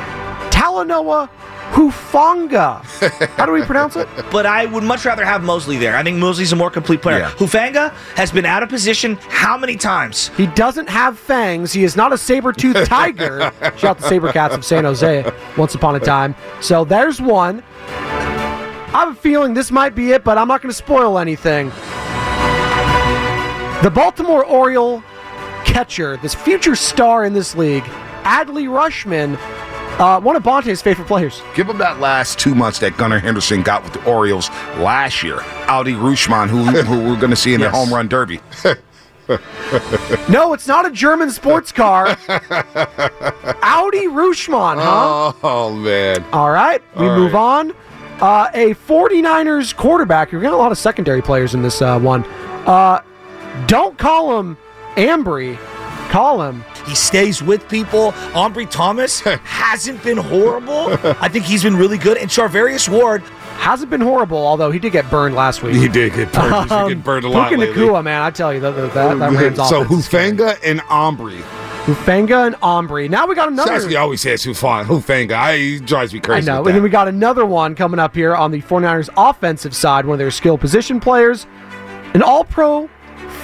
[0.51, 1.29] Talanoa
[1.73, 2.83] Hufanga.
[3.37, 4.09] How do we pronounce it?
[4.31, 5.97] But I would much rather have Mosley there.
[5.97, 7.19] I think Mosley's a more complete player.
[7.19, 7.31] Yeah.
[7.33, 10.29] Hufanga has been out of position how many times?
[10.37, 11.73] He doesn't have fangs.
[11.73, 13.53] He is not a saber-toothed tiger.
[13.77, 16.35] Shout out the Sabercats of San Jose once upon a time.
[16.61, 17.63] So there's one.
[17.89, 21.69] I have a feeling this might be it, but I'm not going to spoil anything.
[23.83, 25.03] The Baltimore Oriole
[25.77, 27.83] catcher, this future star in this league,
[28.25, 29.37] Adley Rutschman,
[30.01, 31.43] uh, one of Bonta's favorite players.
[31.55, 35.41] Give him that last two months that Gunnar Henderson got with the Orioles last year.
[35.69, 37.73] Audi Rutschman, who, who we're going to see in Yes.
[37.73, 38.41] the home run derby.
[40.31, 42.07] No, it's not a German sports car.
[42.31, 45.33] Audi Rutschman, huh?
[45.43, 46.25] Oh, man.
[46.33, 47.41] All right, we All move right.
[47.41, 47.73] on.
[48.21, 50.31] Uh, a 49ers quarterback.
[50.33, 52.25] You're getting a lot of secondary players in this uh, one.
[52.67, 53.03] Uh,
[53.67, 54.57] don't call him
[54.97, 55.57] Ambry.
[56.11, 56.65] Call him.
[56.87, 58.13] He stays with people.
[58.33, 60.93] Ambry Thomas hasn't been horrible.
[61.21, 62.17] I think he's been really good.
[62.17, 63.23] And Charvarius Ward,
[63.59, 65.75] Hasn't been horrible, although he did get burned last week.
[65.75, 66.55] He did get burned.
[66.55, 67.83] He's been Um, getting burned a lot Puka lately.
[67.83, 70.33] Nacua, man, I tell you, that, that, that, that Rams so offense is scary.
[70.33, 71.41] Hufanga and Ombry.
[71.87, 73.09] Hufanga and Ombry.
[73.09, 73.73] Now we got another.
[73.73, 74.85] Shasky always says Hufanga.
[74.85, 75.33] Hufanga.
[75.33, 76.49] I, he drives me crazy.
[76.49, 76.61] I know.
[76.61, 80.05] with And then we got another one coming up here on the 49ers offensive side,
[80.05, 81.47] one of their skill position players,
[82.15, 82.89] an all pro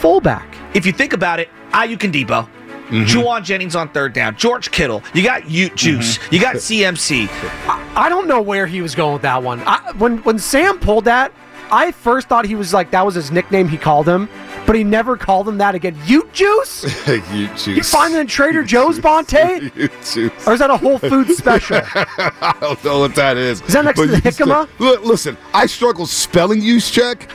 [0.01, 0.47] fullback.
[0.75, 2.49] If you think about it, Aiyuk and Debo.
[2.49, 3.05] Mm-hmm.
[3.05, 4.37] Jauan Jennings on third down.
[4.37, 5.03] George Kittle.
[5.15, 6.19] You got Ute Juice.
[6.19, 6.35] Mm-hmm.
[6.35, 7.29] You got CMC.
[7.97, 9.61] I don't know where he was going with that one.
[9.65, 11.33] I, when when Sam pulled that,
[11.71, 14.29] I first thought he was like that was his nickname he called him,
[14.67, 15.97] but he never called him that again.
[16.05, 16.85] Ute Juice?
[17.33, 17.67] you choose.
[17.69, 19.75] You find it in Trader Joe's, Bonta?
[19.75, 20.31] You choose.
[20.47, 21.81] Or is that a Whole Foods special?
[21.95, 23.63] I don't know what that is.
[23.63, 24.69] Is that next But to the you still- jicama?
[24.79, 27.31] Look, listen, I struggle spelling Juszczyk,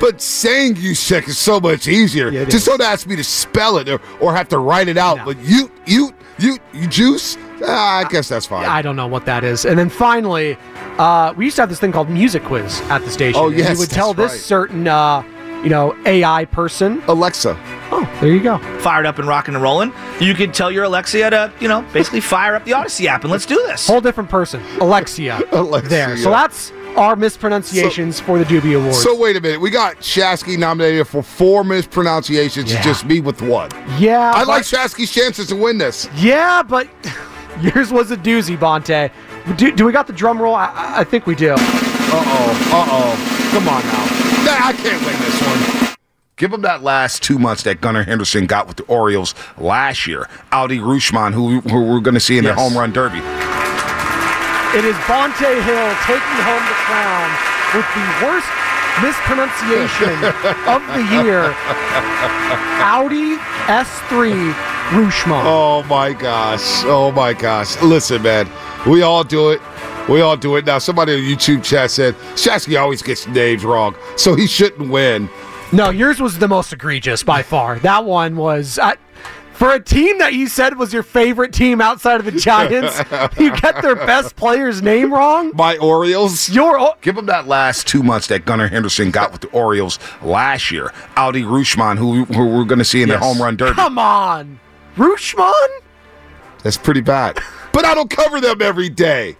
[0.00, 2.30] but saying Juszczyk is so much easier.
[2.30, 2.64] Yeah, Just is.
[2.64, 5.18] don't ask me to spell it or, or have to write it out.
[5.18, 5.24] No.
[5.26, 7.36] But you, you, you, you juice?
[7.62, 8.64] Ah, I guess that's fine.
[8.66, 9.66] I don't know what that is.
[9.66, 10.56] And then finally,
[10.98, 13.38] uh, we used to have this thing called music quiz at the station.
[13.40, 14.46] Oh, And yes, you would tell that's this right.
[14.46, 15.22] certain, uh,
[15.62, 17.02] you know, AI person.
[17.06, 17.54] Alexa.
[17.92, 18.56] Oh, there you go.
[18.80, 19.92] Fired up and rocking and rolling.
[20.20, 23.30] You could tell your Alexia to, you know, basically fire up the Odyssey app and
[23.30, 23.86] let's do this.
[23.86, 25.38] Whole different person, Alexia.
[25.52, 25.88] Alexia.
[25.90, 26.16] There.
[26.16, 29.02] So that's our mispronunciations for the Doobie Awards.
[29.02, 29.60] So wait a minute.
[29.60, 32.72] We got Shasky nominated for four mispronunciations.
[32.72, 32.82] Yeah.
[32.82, 33.70] Just me with one.
[33.98, 36.08] yeah, I but- like Shasky's chances to win this.
[36.16, 36.88] Yeah, but
[37.60, 39.10] yours was a doozy, Bonta.
[39.56, 40.54] Do, do we got the drum roll?
[40.54, 41.52] I- I, I think we do.
[41.52, 42.70] Uh oh.
[42.72, 43.50] Uh oh.
[43.52, 44.04] Come on now.
[44.44, 45.40] Nah, I can't win this
[45.86, 45.96] one.
[46.36, 50.26] Give him that last two months that Gunnar Henderson got with the Orioles last year.
[50.52, 52.56] Audi Rutschman, who, who we're going to see in Yes.
[52.56, 53.20] the home run derby.
[54.72, 57.28] It is Bonta Hill taking home the crown
[57.74, 58.46] with the worst
[59.02, 60.14] mispronunciation
[60.70, 61.52] of the year.
[62.78, 64.52] Audi S3
[64.90, 65.42] Rutschman.
[65.44, 66.84] Oh my gosh.
[66.84, 67.82] Oh my gosh.
[67.82, 68.48] Listen, man.
[68.86, 69.60] We all do it.
[70.08, 70.66] We all do it.
[70.66, 75.28] Now, somebody on YouTube chat said Shasky always gets names wrong, so he shouldn't win.
[75.72, 77.80] No, yours was the most egregious by far.
[77.80, 78.78] That one was.
[78.78, 78.96] I,
[79.60, 82.98] for a team that you said was your favorite team outside of the Giants,
[83.38, 85.52] you get their best player's name wrong.
[85.54, 86.48] My Orioles.
[86.48, 90.70] Your Give them that last two months that Gunnar Henderson got with the Orioles last
[90.70, 90.92] year.
[91.16, 93.20] Audi Rutschman, who, who we're going to see in Yes.
[93.20, 93.74] the home run derby.
[93.74, 94.58] Come on,
[94.96, 95.68] Rutschman.
[96.62, 97.38] That's pretty bad.
[97.72, 99.36] But I don't cover them every day.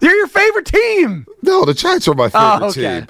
[0.00, 1.26] They're your favorite team.
[1.42, 3.00] No, the Giants are my favorite Oh, okay.
[3.00, 3.06] team.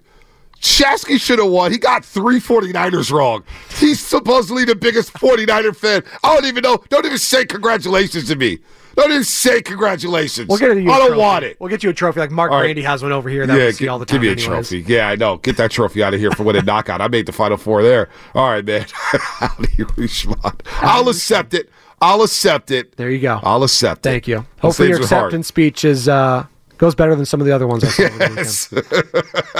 [0.60, 1.72] Shasky should have won.
[1.72, 3.44] He got three 49ers wrong.
[3.78, 6.04] He's supposedly the biggest 49er fan.
[6.22, 6.82] I don't even know.
[6.90, 8.58] Don't even say congratulations to me.
[8.94, 10.48] Don't even say congratulations.
[10.48, 10.90] We'll get you.
[10.90, 11.58] I don't want it.
[11.60, 12.66] We'll get you a trophy like Mark All right.
[12.66, 14.16] Randy has one over here that yeah, we see all the time.
[14.16, 14.68] give me a anyways.
[14.68, 14.84] trophy.
[14.92, 15.38] Yeah, I know.
[15.38, 17.00] Get that trophy out of here for winning knockout.
[17.00, 18.10] I made the final four there.
[18.34, 18.86] All right, man.
[20.82, 21.70] I'll accept it.
[22.02, 22.96] I'll accept it.
[22.96, 23.40] There you go.
[23.42, 24.10] I'll accept it.
[24.10, 24.44] Thank you.
[24.60, 25.26] Hopefully, your things are hard.
[25.28, 26.46] acceptance speech is uh,
[26.80, 28.02] goes better than some of the other ones I saw.
[28.04, 28.38] weekend.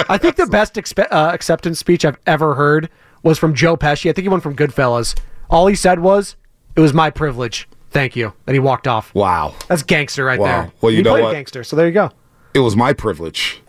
[0.09, 2.89] I think the best expe- uh, acceptance speech I've ever heard
[3.23, 4.09] was from Joe Pesci.
[4.09, 5.15] I think he went from Goodfellas.
[5.51, 6.37] All he said was,
[6.77, 7.69] "It was my privilege.
[7.91, 9.15] Thank you." And he walked off.
[9.15, 9.55] Wow.
[9.69, 10.47] That's gangster right Wow.
[10.47, 10.73] there.
[10.81, 11.33] Well, you he know played what?
[11.33, 11.63] Gangster.
[11.63, 12.11] So there you go.
[12.55, 13.60] It was my privilege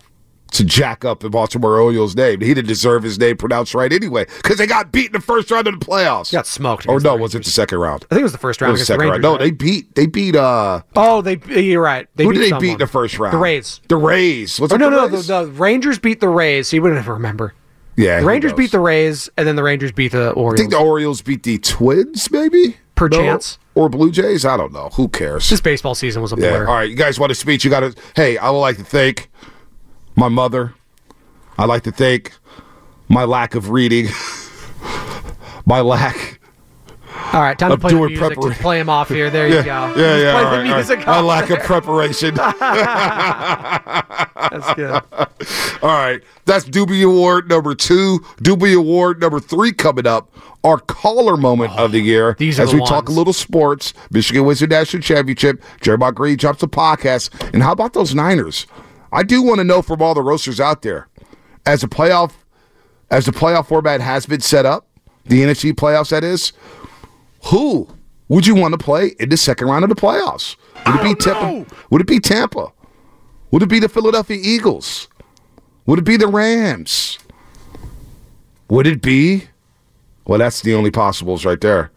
[0.51, 2.41] to jack up the Baltimore Orioles' name.
[2.41, 5.49] He didn't deserve his name pronounced right anyway because they got beat in the first
[5.51, 6.31] round of the playoffs.
[6.31, 6.87] Got smoked.
[6.87, 8.05] Or no, was it the second round?
[8.11, 9.23] I think it was the first It round was the against the second Rangers.
[9.23, 9.23] round.
[9.23, 9.39] No, right?
[9.39, 9.95] they beat.
[9.95, 10.35] They beat.
[10.35, 11.39] uh Oh, they.
[11.61, 12.07] You're right.
[12.15, 12.61] They Who beat did they someone.
[12.61, 13.33] beat in the first round?
[13.33, 13.81] The Rays.
[13.87, 14.59] The Rays.
[14.59, 15.27] Or it no, the no, Rays?
[15.27, 16.71] the, the Rangers beat the Rays.
[16.73, 17.53] You wouldn't ever remember.
[17.95, 20.53] yeah, The Rangers beat the Rays, and then the Rangers beat the Orioles.
[20.53, 23.57] I think the Orioles beat the Twins, maybe Perchance.
[23.75, 23.83] No?
[23.83, 24.43] or Blue Jays.
[24.45, 24.89] I don't know.
[24.93, 25.49] Who cares?
[25.49, 26.49] this baseball season was a Yeah.
[26.51, 26.67] blur.
[26.67, 27.63] All right, you guys want a speech?
[27.63, 27.95] You got to.
[28.15, 29.29] Hey, I would like to thank
[30.21, 30.75] my mother.
[31.57, 32.31] I'd like to thank
[33.09, 34.05] my lack of reading,
[35.65, 36.39] my lack.
[37.33, 38.19] All right, time to play the music.
[38.37, 39.29] prepar- Just play him off here.
[39.31, 39.93] There Yeah, you go.
[40.01, 40.33] yeah, yeah.
[40.33, 41.07] Play all the right, all right.
[41.07, 41.57] My lack there.
[41.57, 42.37] of preparation.
[42.39, 42.51] all
[44.51, 45.01] That's good.
[45.81, 48.19] right, that's Doobie Award number two.
[48.43, 50.31] Doobie Award number three coming up.
[50.63, 52.35] Our caller moment of the oh, year.
[52.37, 53.93] these are as the we talk a little sports.
[54.11, 55.63] Michigan wins the national championship.
[55.81, 57.31] Jeremiah Green drops a podcast.
[57.53, 58.67] And how about those Niners?
[59.11, 61.07] I do want to know from all the roasters out there,
[61.65, 62.31] as a playoff,
[63.09, 64.87] as the playoff format has been set up,
[65.25, 66.53] the NFC playoffs that is,
[67.45, 67.87] who
[68.27, 70.55] would you want to play in the second round of the playoffs?
[70.85, 71.75] Would it be Tampa?
[71.89, 72.71] Would it be Tampa?
[73.51, 75.09] Would it be the Philadelphia Eagles?
[75.85, 77.19] Would it be the Rams?
[78.69, 79.47] Would it be?
[80.25, 81.91] Well, that's the only possibles right there.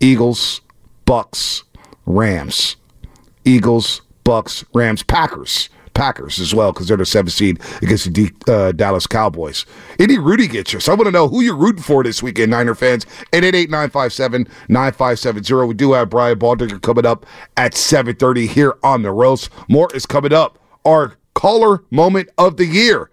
[0.00, 0.60] Eagles,
[1.06, 1.64] Bucks,
[2.04, 2.76] Rams.
[3.46, 5.70] Eagles, Bucks, Rams, Packers.
[5.94, 9.64] Packers as well because they're the seventh seed against the uh, Dallas Cowboys.
[9.98, 10.80] Any Rudy get you.
[10.80, 13.06] So I want to know who you're rooting for this weekend, Niner fans.
[13.32, 15.68] 888-957-9570.
[15.68, 17.24] We do have Brian Baldinger coming up
[17.56, 19.50] at 7.30 here on The Roast.
[19.68, 20.58] More is coming up.
[20.84, 23.10] Our caller moment of the year.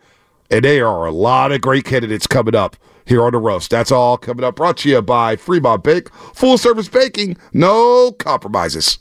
[0.50, 3.72] And there are a lot of great candidates coming up here on The Roast.
[3.72, 4.56] That's all coming up.
[4.56, 6.12] Brought to you by Fremont Bank.
[6.34, 7.38] Full service baking.
[7.54, 9.00] No compromises.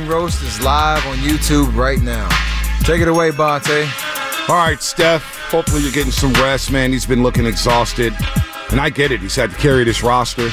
[0.00, 2.26] Morning roast is live on YouTube right now.
[2.84, 3.86] Take it away, Bonta.
[4.48, 5.22] All right, Steph.
[5.50, 6.90] Hopefully you're getting some rest, man.
[6.90, 8.14] He's been looking exhausted.
[8.70, 9.20] And I get it.
[9.20, 10.48] He's had to carry this roster.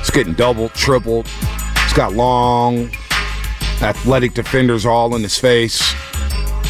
[0.00, 1.26] It's getting doubled, tripled.
[1.28, 2.90] He's got long,
[3.80, 5.80] athletic defenders all in his face.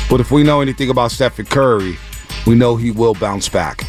[0.09, 1.99] But if we know anything about Stephen Curry,
[2.47, 3.89] we know he will bounce back.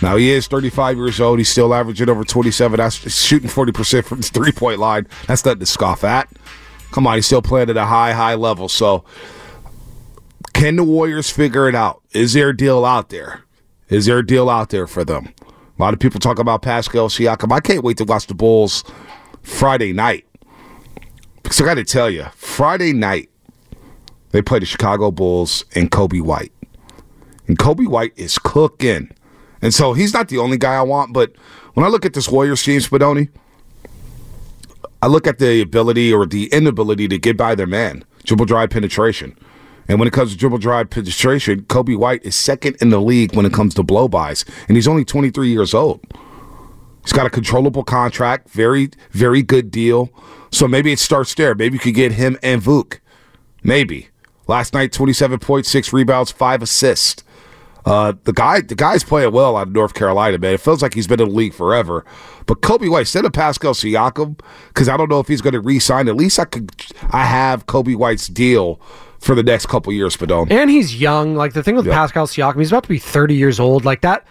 [0.00, 1.38] Now he is 35 years old.
[1.38, 2.78] He's still averaging over 27.
[2.78, 5.06] That's shooting 40% from the three-point line.
[5.28, 6.28] That's nothing to scoff at.
[6.92, 8.68] Come on, he's still playing at a high, high level.
[8.68, 9.04] So
[10.52, 12.02] can the Warriors figure it out?
[12.12, 13.42] Is there a deal out there?
[13.88, 15.34] Is there a deal out there for them?
[15.78, 17.52] A lot of people talk about Pascal Siakam.
[17.52, 18.84] I can't wait to watch the Bulls
[19.42, 20.26] Friday night.
[21.42, 23.28] Because I got to tell you, Friday night,
[24.30, 26.52] they play the Chicago Bulls and Coby White.
[27.48, 29.10] And Coby White is cooking.
[29.60, 31.32] And so he's not the only guy I want, but
[31.74, 33.28] when I look at this Warriors team, Spadoni,
[35.02, 38.70] I look at the ability or the inability to get by their man, dribble drive
[38.70, 39.36] penetration.
[39.88, 43.34] And when it comes to dribble drive penetration, Coby White is second in the league
[43.34, 46.00] when it comes to blow bys, and he's only 23 years old.
[47.02, 50.10] He's got a controllable contract, very, very good deal.
[50.52, 51.56] So maybe it starts there.
[51.56, 53.00] Maybe you could get him and Vuk.
[53.64, 54.08] Maybe.
[54.46, 57.24] Last night, 27 points, six rebounds, five assists.
[57.84, 60.54] Uh, the guy, the guy's playing well out of North Carolina, man.
[60.54, 62.04] It feels like he's been in the league forever.
[62.46, 65.60] But Coby White, instead of Pascal Siakam, because I don't know if he's going to
[65.60, 66.08] re-sign.
[66.08, 66.70] At least I could,
[67.10, 68.80] I have Coby White's deal
[69.18, 70.50] for the next couple years, Spadone.
[70.50, 71.34] And he's young.
[71.36, 71.94] Like the thing with Yeah.
[71.94, 73.84] Pascal Siakam, he's about to be 30 years old.
[73.84, 74.24] Like that.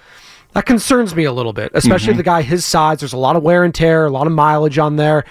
[0.53, 2.17] That concerns me a little bit, especially Mhm.
[2.17, 2.99] the guy his size.
[2.99, 5.23] There's a lot of wear and tear, a lot of mileage on there.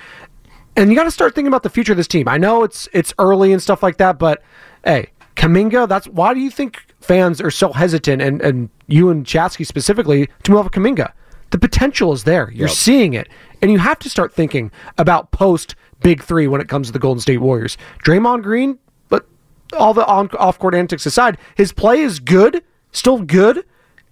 [0.77, 2.27] And you got to start thinking about the future of this team.
[2.27, 4.43] I know it's it's early and stuff like that, but
[4.85, 9.25] hey, Kuminga, that's why do you think fans are so hesitant and, and you and
[9.27, 11.13] Shasky specifically to move up Kuminga?
[11.51, 12.51] The potential is there.
[12.53, 12.77] You're Yep.
[12.77, 13.29] seeing it.
[13.61, 16.99] And you have to start thinking about post big three when it comes to the
[16.99, 17.77] Golden State Warriors.
[18.05, 18.79] Draymond Green,
[19.09, 19.27] but
[19.77, 23.65] all the on off court antics aside, his play is good, still good.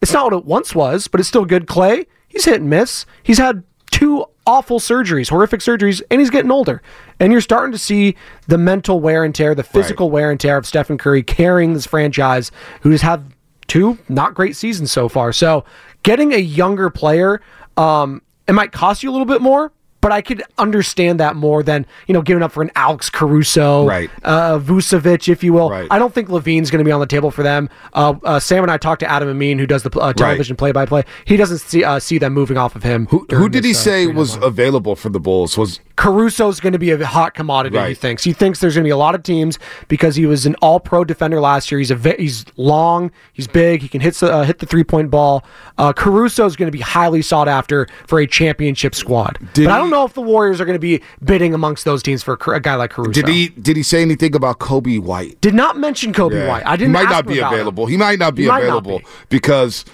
[0.02, 1.66] It's not what it once was, but it's still good.
[1.66, 3.06] Clay, he's hit and miss.
[3.22, 3.62] He's had
[3.98, 6.80] two awful surgeries, horrific surgeries, and he's getting older.
[7.18, 8.14] And you're starting to see
[8.46, 11.84] the mental wear and tear, the physical wear and tear of Stephen Curry carrying this
[11.84, 13.24] franchise, who's had
[13.66, 15.32] two not great seasons so far.
[15.32, 15.64] So
[16.04, 17.42] getting a younger player,
[17.76, 19.72] um, it might cost you a little bit more.
[20.00, 23.84] But I could understand that more than you know giving up for an Alex Caruso,
[23.86, 24.08] Right.
[24.22, 25.68] uh, Vucevic, if you will.
[25.90, 27.68] I don't think LaVine's going to be on the table for them.
[27.92, 31.02] Uh, uh, Sam and I talked to Adam Amin, who does the uh, television play-by-play.
[31.24, 33.06] He doesn't see uh, see them moving off of him.
[33.06, 35.58] Who, Who did he say was available for the Bulls?
[35.58, 37.76] Was Caruso's going to be a hot commodity.
[37.88, 40.46] He thinks he thinks there's going to be a lot of teams because he was
[40.46, 41.80] an All-Pro defender last year.
[41.80, 44.84] He's a ve- he's long, he's big, he can hit the- uh, hit the three
[44.84, 45.44] point ball.
[45.76, 49.38] Uh, Caruso's going to be highly sought after for a championship squad.
[49.54, 51.84] Did but I he- don't know if the Warriors are going to be bidding amongst
[51.84, 53.12] those teams for a guy like Caruso.
[53.12, 55.40] did he did he say anything about Coby White?
[55.40, 56.48] Did not mention Coby Yeah.
[56.48, 56.66] White.
[56.66, 56.90] I didn't.
[56.90, 57.54] He might ask not be about him.
[57.54, 57.86] available.
[57.86, 59.84] He might not be might not available because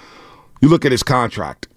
[0.60, 1.68] you look at his contract.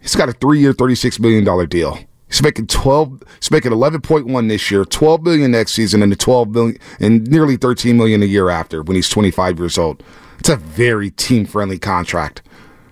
[0.00, 1.98] He's got a three-year, thirty-six million dollar deal.
[2.28, 3.22] He's making twelve.
[3.40, 6.78] He's making eleven point one this year, twelve million next season, and the twelve million
[7.00, 10.02] and nearly thirteen million a year after when he's twenty-five years old.
[10.38, 12.42] It's a very team-friendly contract.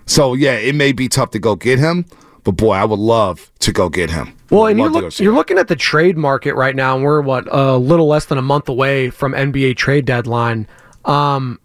[0.05, 2.05] So yeah, it may be tough to go get him,
[2.45, 4.33] but boy, I would love to go get him.
[4.49, 6.95] Well, and you're, love to go look, you're looking at the trade market right now,
[6.95, 10.67] and we're what a little less than a month away from NBA trade deadline.
[11.03, 11.59] Um,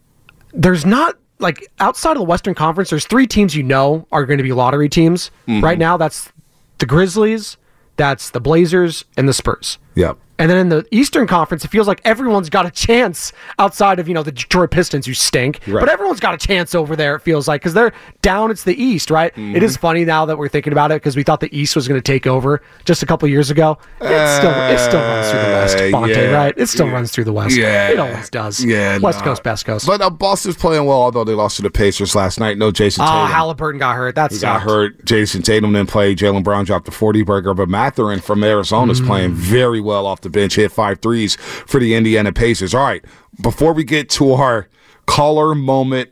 [0.53, 4.39] there's not like outside of the Western Conference, there's three teams you know are going
[4.39, 5.63] to be lottery teams Mhm.
[5.63, 5.97] right now.
[5.97, 6.31] That's
[6.79, 7.57] the Grizzlies,
[7.97, 9.79] that's the Blazers, and the Spurs.
[9.95, 10.19] Yep.
[10.39, 14.09] And then in the Eastern Conference, it feels like everyone's got a chance outside of,
[14.09, 15.61] you know, the Detroit Pistons who stink.
[15.67, 15.81] Right.
[15.81, 18.51] But everyone's got a chance over there, it feels like, because they're down.
[18.51, 19.33] It's the East, right?
[19.35, 19.57] Mm-hmm.
[19.57, 21.87] It is funny now that we're thinking about it because we thought the East was
[21.87, 23.77] going to take over just a couple years ago.
[24.01, 26.31] It still it still runs through the West, Uh, Bonta, yeah.
[26.31, 26.55] right?
[26.57, 26.93] It still Yeah.
[26.95, 27.55] runs through the West.
[27.59, 27.89] Yeah.
[27.91, 28.65] It always does.
[28.65, 29.25] Yeah, West nah.
[29.25, 29.87] Coast, Best Coast.
[29.87, 32.57] But uh, Boston's playing well, although they lost to the Pacers last night.
[32.57, 33.31] No Jayson Oh, Tatum.
[33.31, 34.15] Halliburton got hurt.
[34.15, 35.05] That He got hurt.
[35.05, 36.15] Jayson Tatum didn't play.
[36.15, 39.07] Jaylen Brown dropped the 40 burger, but Mathurin from Arizona is Mm.
[39.07, 40.57] playing very well off the bench.
[40.57, 42.75] Hit five threes for the Indiana Pacers.
[42.75, 43.05] All right,
[43.41, 44.69] before we get to our
[45.07, 46.11] caller moment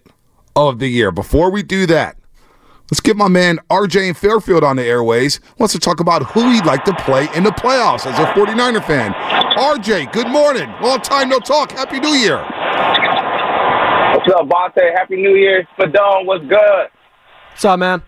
[0.56, 2.16] of the year, before we do that,
[2.90, 5.40] let's get my man RJ in Fairfield on the airways.
[5.58, 8.84] Wants to talk about who he'd like to play in the playoffs as a 49er
[8.84, 9.12] fan.
[9.58, 10.70] RJ, good morning.
[10.80, 11.72] Long time no talk.
[11.72, 12.44] Happy New Year.
[14.14, 14.92] What's up, Bonta?
[14.96, 15.66] Happy New Year.
[15.78, 16.88] Spadone, what's good?
[17.50, 18.02] What's up, man?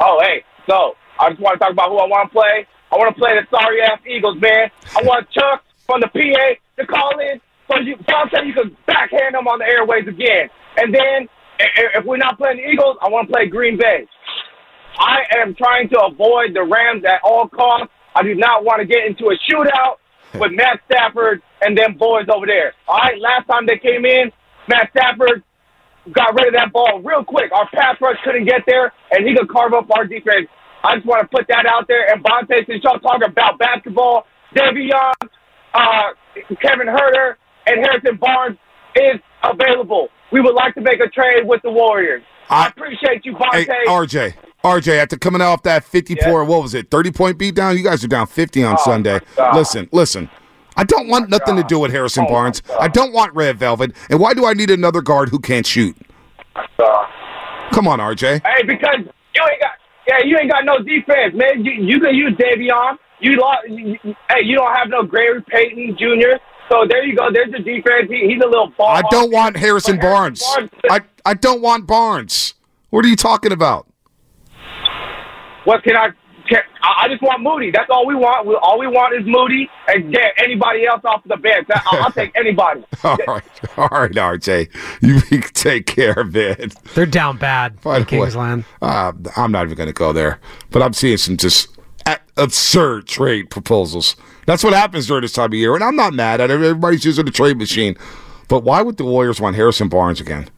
[0.00, 0.44] Oh, hey.
[0.68, 2.66] So, I just want to talk about who I want to play.
[2.94, 4.70] I want to play the sorry ass Eagles, man.
[4.96, 9.34] I want Chuck from the PA to call in so you, Bonta, you can backhand
[9.34, 10.48] them on the airways again.
[10.76, 11.28] And then,
[11.58, 14.06] if we're not playing the Eagles, I want to play Green Bay.
[14.98, 17.88] I am trying to avoid the Rams at all costs.
[18.14, 19.96] I do not want to get into a shootout
[20.34, 22.74] with Matt Stafford and them boys over there.
[22.86, 24.30] All right, last time they came in,
[24.68, 25.42] Matt Stafford
[26.12, 27.50] got rid of that ball real quick.
[27.50, 30.48] Our pass rush couldn't get there, and he could carve up our defense.
[30.84, 32.12] I just want to put that out there.
[32.12, 35.12] And Bonta, since y'all talking about basketball, Davion,
[35.72, 36.02] uh,
[36.60, 38.58] Kevin Huerter, and Harrison Barnes
[38.94, 40.08] is available.
[40.30, 42.22] We would like to make a trade with the Warriors.
[42.50, 43.64] I, appreciate you, Bonta.
[43.64, 44.34] Hey, RJ.
[44.62, 47.76] RJ, after coming off that 50 point, what was it, 30 point beat down?
[47.76, 49.20] You guys are down 50 on Oh, Sunday.
[49.54, 50.30] Listen, listen.
[50.76, 52.62] I don't want nothing to do with Harrison Barnes.
[52.80, 53.92] I don't want Red Velvet.
[54.10, 55.96] And why do I need another guard who can't shoot?
[57.72, 58.42] Come on, RJ.
[58.44, 59.72] Hey, because you ain't got
[60.06, 61.64] yeah, you ain't got no defense, man.
[61.64, 62.98] You, you can use Davion.
[63.20, 63.66] You lost.
[63.68, 66.36] Hey, you don't have no Gary Payton Jr.
[66.70, 67.28] So there you go.
[67.32, 68.08] There's the defense.
[68.08, 68.88] He, he's a little ball.
[68.88, 70.42] I don't want Harrison But Barnes.
[70.90, 72.54] I, I don't want Barnes.
[72.90, 73.86] What are you talking about?
[75.64, 76.10] What can I?
[76.48, 77.70] Can, I I just want Moody.
[77.70, 78.46] That's all we want.
[78.46, 81.68] We, all we want is Moody and get anybody else off the bench.
[81.74, 82.84] I'll, I'll take anybody.
[83.04, 83.44] All right,
[83.76, 84.70] all right, RJ.
[85.02, 86.74] You take care of it.
[86.94, 88.64] They're down bad By in Kingsland.
[88.80, 90.40] uh, I'm not even going to go there,
[90.70, 91.68] but I'm seeing some just
[92.36, 94.16] absurd trade proposals.
[94.46, 96.54] That's what happens during this time of year, and I'm not mad at it.
[96.54, 97.96] Everybody's using the trade machine.
[98.48, 100.48] But why would the Warriors want Harrison Barnes again?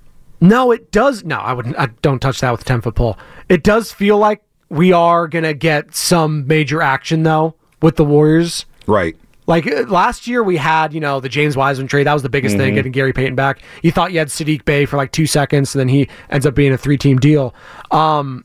[0.40, 1.24] No, it does.
[1.24, 1.78] No, I wouldn't.
[1.78, 3.18] I don't touch that with a ten foot pole.
[3.48, 8.66] It does feel like we are gonna get some major action though with the Warriors.
[8.86, 9.16] Right.
[9.48, 12.06] Like uh, last year, we had you know the James Wiseman trade.
[12.08, 12.76] That was the biggest thing, Mhm.
[12.76, 13.60] getting Gary Payton back.
[13.82, 16.54] You thought you had Saddiq Bey for like two seconds, and then he ends up
[16.56, 17.54] being a three-team deal.
[17.92, 18.44] Um,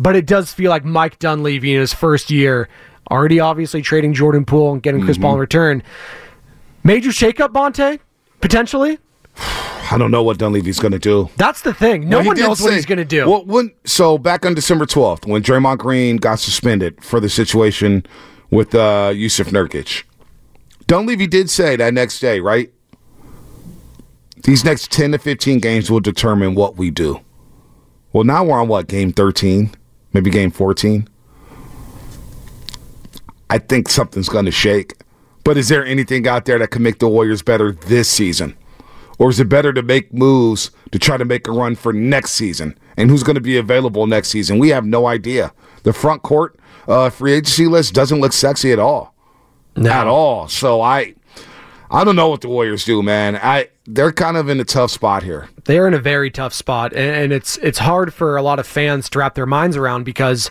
[0.00, 2.68] but it does feel like Mike Dunleavy in his first year,
[3.10, 5.82] already obviously trading Jordan Poole and getting Chris Paul in return.
[6.82, 7.98] Major shakeup, Bonta,
[8.40, 8.98] potentially.
[9.36, 11.28] I don't know what Dunleavy's going to do.
[11.36, 12.08] That's the thing.
[12.08, 13.28] No Well, one knows what he's going to do.
[13.28, 18.06] Well, when, so back on December 12th, when Draymond Green got suspended for the situation
[18.50, 20.04] with uh, Jusuf Nurkic,
[20.86, 22.72] Dunleavy did say that next day, right?
[24.44, 27.20] These next 10 to 15 games will determine what we do.
[28.12, 29.72] Well, now we're on what, game 13?
[30.12, 31.08] Maybe game 14?
[33.48, 34.94] I think something's going to shake.
[35.42, 38.56] But is there anything out there that can make the Warriors better this season?
[39.20, 42.30] Or is it better to make moves to try to make a run for next
[42.30, 42.76] season?
[42.96, 44.58] And who's going to be available next season?
[44.58, 45.52] We have no idea.
[45.82, 46.58] The front court
[46.88, 49.14] uh, free agency list doesn't look sexy at all.
[49.76, 50.48] At all.
[50.48, 51.14] So I
[51.90, 53.36] I don't know what the Warriors do, man.
[53.36, 55.50] I they're kind of in a tough spot here.
[55.64, 58.66] They're in a very tough spot, and, and it's it's hard for a lot of
[58.66, 60.50] fans to wrap their minds around because.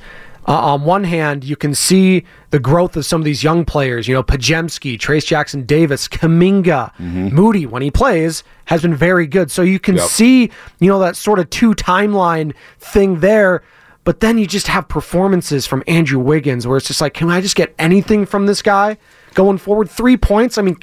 [0.49, 4.07] Uh, on one hand, you can see the growth of some of these young players.
[4.07, 9.51] You know, Podziemski, Trace Jackson Davis, Kuminga, Moody, when he plays, has been very good.
[9.51, 10.07] So you can Yep.
[10.07, 13.61] see, you know, that sort of two timeline thing there.
[14.05, 17.41] But then you just have performances from Andrew Wiggins where it's just like, can I
[17.41, 18.97] just get anything from this guy
[19.35, 19.87] going forward?
[19.87, 20.57] Three points.
[20.57, 20.77] I mean,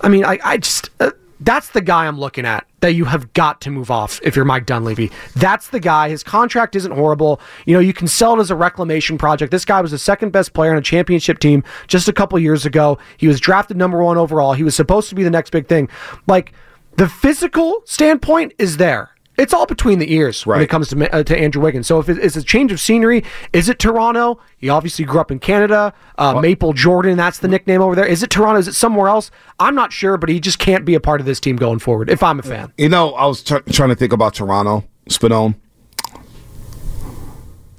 [0.00, 3.32] I mean, I, I just uh, that's the guy I'm looking at that you have
[3.32, 5.10] got to move off if you're Mike Dunleavy.
[5.34, 6.08] That's the guy.
[6.08, 7.40] His contract isn't horrible.
[7.66, 9.50] You know, you can sell it as a reclamation project.
[9.50, 12.64] This guy was the second best player on a championship team just a couple years
[12.64, 12.98] ago.
[13.16, 14.52] He was drafted number one overall.
[14.52, 15.88] He was supposed to be the next big thing.
[16.26, 16.52] Like
[16.96, 19.10] the physical standpoint is there.
[19.38, 21.86] It's all between the ears when it comes to uh, to Andrew Wiggins.
[21.86, 23.22] So if it's a change of scenery,
[23.52, 24.40] is it Toronto?
[24.56, 25.92] He obviously grew up in Canada.
[26.16, 28.06] Uh, Maple Jordan, that's the nickname over there.
[28.06, 28.58] Is it Toronto?
[28.58, 29.30] Is it somewhere else?
[29.60, 32.08] I'm not sure, but he just can't be a part of this team going forward.
[32.10, 35.56] If I'm a fan, You know, I was tr- trying to think about Toronto, Spinone.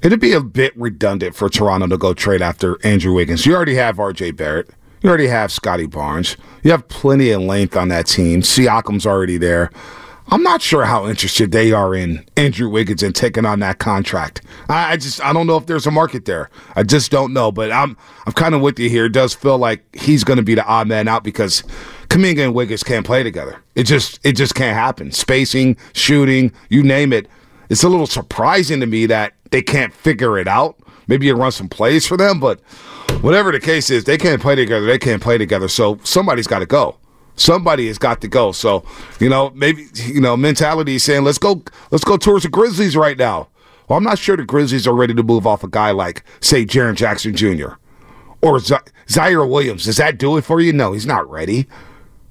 [0.02, 3.44] It'd be a bit redundant for Toronto to go trade after Andrew Wiggins.
[3.44, 4.70] You already have RJ Barrett.
[5.02, 6.36] You already have Scottie Barnes.
[6.62, 8.42] You have plenty of length on that team.
[8.42, 9.70] Siakam's already there.
[10.30, 14.42] I'm not sure how interested they are in Andrew Wiggins and taking on that contract.
[14.68, 16.50] I, I just I don't know if there's a market there.
[16.76, 17.50] I just don't know.
[17.50, 19.06] But I'm I'm kind of with you here.
[19.06, 21.62] It does feel like he's going to be the odd man out because
[22.08, 23.62] Kuminga and Wiggins can't play together.
[23.74, 25.12] It just it just can't happen.
[25.12, 27.26] Spacing, shooting, you name it.
[27.70, 30.76] It's a little surprising to me that they can't figure it out.
[31.06, 32.60] Maybe you run some plays for them, but
[33.22, 34.84] whatever the case is, they can't play together.
[34.84, 35.68] They can't play together.
[35.68, 36.98] So somebody's got to go.
[37.38, 38.52] Somebody has got to go.
[38.52, 38.84] So
[39.20, 42.96] you know, maybe you know, mentality is saying let's go, let's go towards the Grizzlies
[42.96, 43.48] right now.
[43.88, 46.64] Well, I'm not sure the Grizzlies are ready to move off a guy like say
[46.66, 47.74] Jaren Jackson Jr.
[48.42, 48.74] or Z-
[49.06, 49.84] Ziaire Williams.
[49.86, 50.72] Does that do it for you?
[50.74, 51.66] No, he's not ready.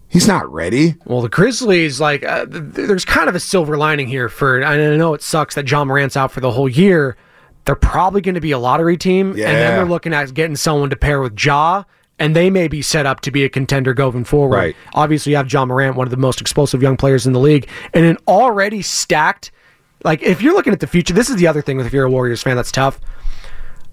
[0.10, 0.96] He's not ready.
[1.06, 4.64] Well, the Grizzlies, like, uh, th- there's kind of a silver lining here for.
[4.64, 7.18] I know it sucks that Ja Morant's out for the whole year.
[7.66, 10.90] They're probably going to be a lottery team, and then they're looking at getting someone
[10.92, 11.84] to pair with Ja,
[12.20, 14.58] and they may be set up to be a contender going forward.
[14.58, 14.76] Right.
[14.94, 17.68] Obviously, you have Ja Morant, one of the most explosive young players in the league,
[17.94, 19.52] and an already stacked.
[20.04, 22.06] Like, if you're looking at the future, this is the other thing with if you're
[22.06, 23.00] a Warriors fan that's tough.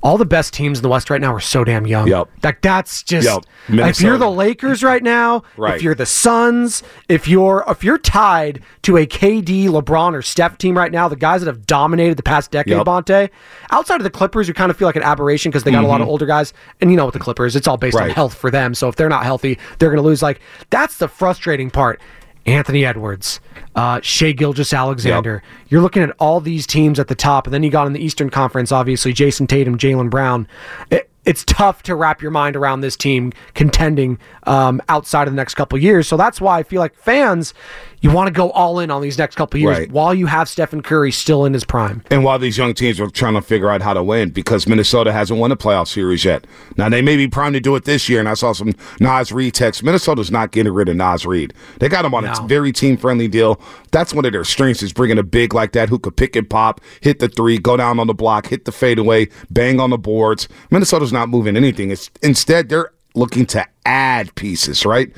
[0.05, 2.07] All the best teams in the West right now are so damn young.
[2.07, 2.29] Yep.
[2.43, 3.89] Like that's just Yep.
[3.89, 5.77] if you're the Lakers right now, Right.
[5.77, 10.59] if you're the Suns, if you're if you're tied to a KD, LeBron, or Steph
[10.59, 12.85] team right now, the guys that have dominated the past decade, Yep.
[12.85, 13.31] Bonta,
[13.71, 15.87] outside of the Clippers, who kind of feel like an aberration because they got a
[15.87, 16.11] lot of Mhm.
[16.11, 16.53] older guys,
[16.83, 18.75] and you know with the Clippers, it's all based on health for them.
[18.75, 20.23] So if they're not healthy, they're going to lose.
[20.23, 20.39] Like
[20.69, 21.99] that's the frustrating part.
[22.47, 23.41] Anthony Edwards,
[23.75, 25.43] uh, Shai Gilgeous-Alexander.
[25.69, 28.05] You're looking at all these teams at the top, and then you got in the
[28.05, 30.47] Eastern Conference, obviously Jayson Tatum, Jaylen Brown.
[30.91, 35.37] It, it's tough to wrap your mind around this team contending um, outside of the
[35.37, 36.07] next couple years.
[36.09, 37.55] So that's why I feel like fans,
[38.01, 39.91] you want to go all in on these next couple years Right.
[39.91, 42.03] while you have Stephen Curry still in his prime.
[42.11, 45.13] And while these young teams are trying to figure out how to win, because Minnesota
[45.13, 46.47] hasn't won a playoff series yet.
[46.77, 49.33] Now they may be primed to do it this year, and I saw some Naz
[49.33, 49.83] Reid text.
[49.83, 51.55] Minnesota's not getting rid of Naz Reid.
[51.81, 53.61] They got him on a very team friendly deal.
[53.91, 56.49] That's one of their strengths is bringing a big like that who could pick and
[56.49, 59.99] pop, hit the three, go down on the block, hit the fadeaway, bang on the
[59.99, 60.49] boards.
[60.71, 61.91] Minnesota's not moving anything.
[61.91, 65.11] It's instead they're looking to add pieces, right?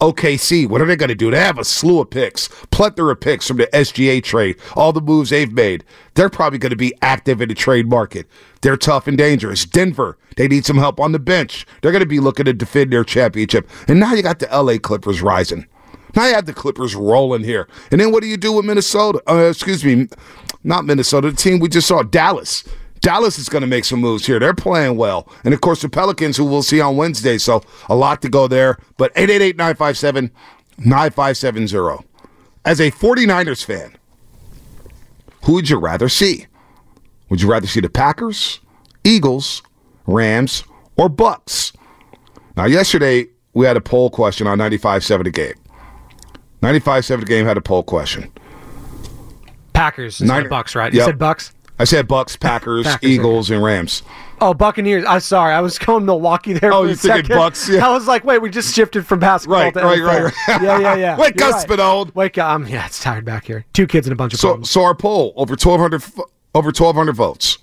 [0.00, 1.30] OKC, what are they going to do?
[1.30, 5.00] They have a slew of picks, plethora of picks from the SGA trade, all the
[5.00, 5.82] moves they've made.
[6.14, 8.26] They're probably going to be active in the trade market.
[8.60, 9.64] They're tough and dangerous.
[9.64, 11.66] Denver, they need some help on the bench.
[11.80, 13.68] They're going to be looking to defend their championship.
[13.88, 15.66] And now you got the LA Clippers rising.
[16.14, 17.66] Now you have the Clippers rolling here.
[17.90, 19.20] And then what do you do with Minnesota?
[19.28, 20.06] Uh, excuse me,
[20.62, 22.62] not Minnesota, the team we just saw, Dallas.
[23.00, 24.38] Dallas is going to make some moves here.
[24.38, 25.28] They're playing well.
[25.44, 27.38] And of course, the Pelicans, who we'll see on Wednesday.
[27.38, 28.78] So a lot to go there.
[28.96, 30.30] But 888 957
[30.78, 32.04] 9570.
[32.64, 33.96] As a 49ers fan,
[35.44, 36.46] who would you rather see?
[37.30, 38.60] Would you rather see the Packers,
[39.04, 39.62] Eagles,
[40.06, 40.64] Rams,
[40.96, 41.72] or Bucks?
[42.56, 45.54] Now, yesterday we had a poll question on 95.7 The Game.
[46.62, 48.32] 95.7 The Game had a poll question.
[49.72, 50.92] Packers Niner- Bucks, right?
[50.92, 51.06] You Yep.
[51.06, 51.52] said Bucks.
[51.78, 54.02] I said Bucks, Packers, Packers, Eagles, and Rams.
[54.40, 55.04] Oh, Buccaneers.
[55.06, 55.52] I'm sorry.
[55.54, 56.72] I was going Milwaukee there.
[56.72, 57.36] Oh, you thinking second.
[57.36, 57.86] Bucks, yeah.
[57.86, 60.06] I was like, wait, we just shifted from basketball Right, to right, NFL.
[60.06, 60.62] right, right.
[60.62, 61.18] Yeah, yeah, yeah.
[61.18, 61.68] Wake You're up, right.
[61.68, 62.14] Spinald.
[62.14, 62.50] Wake up.
[62.50, 63.64] Um, yeah, it's tired back here.
[63.72, 64.70] Two kids and a bunch of So, problems.
[64.70, 66.02] so our poll over 1,200,
[66.54, 67.58] over 1,200 votes.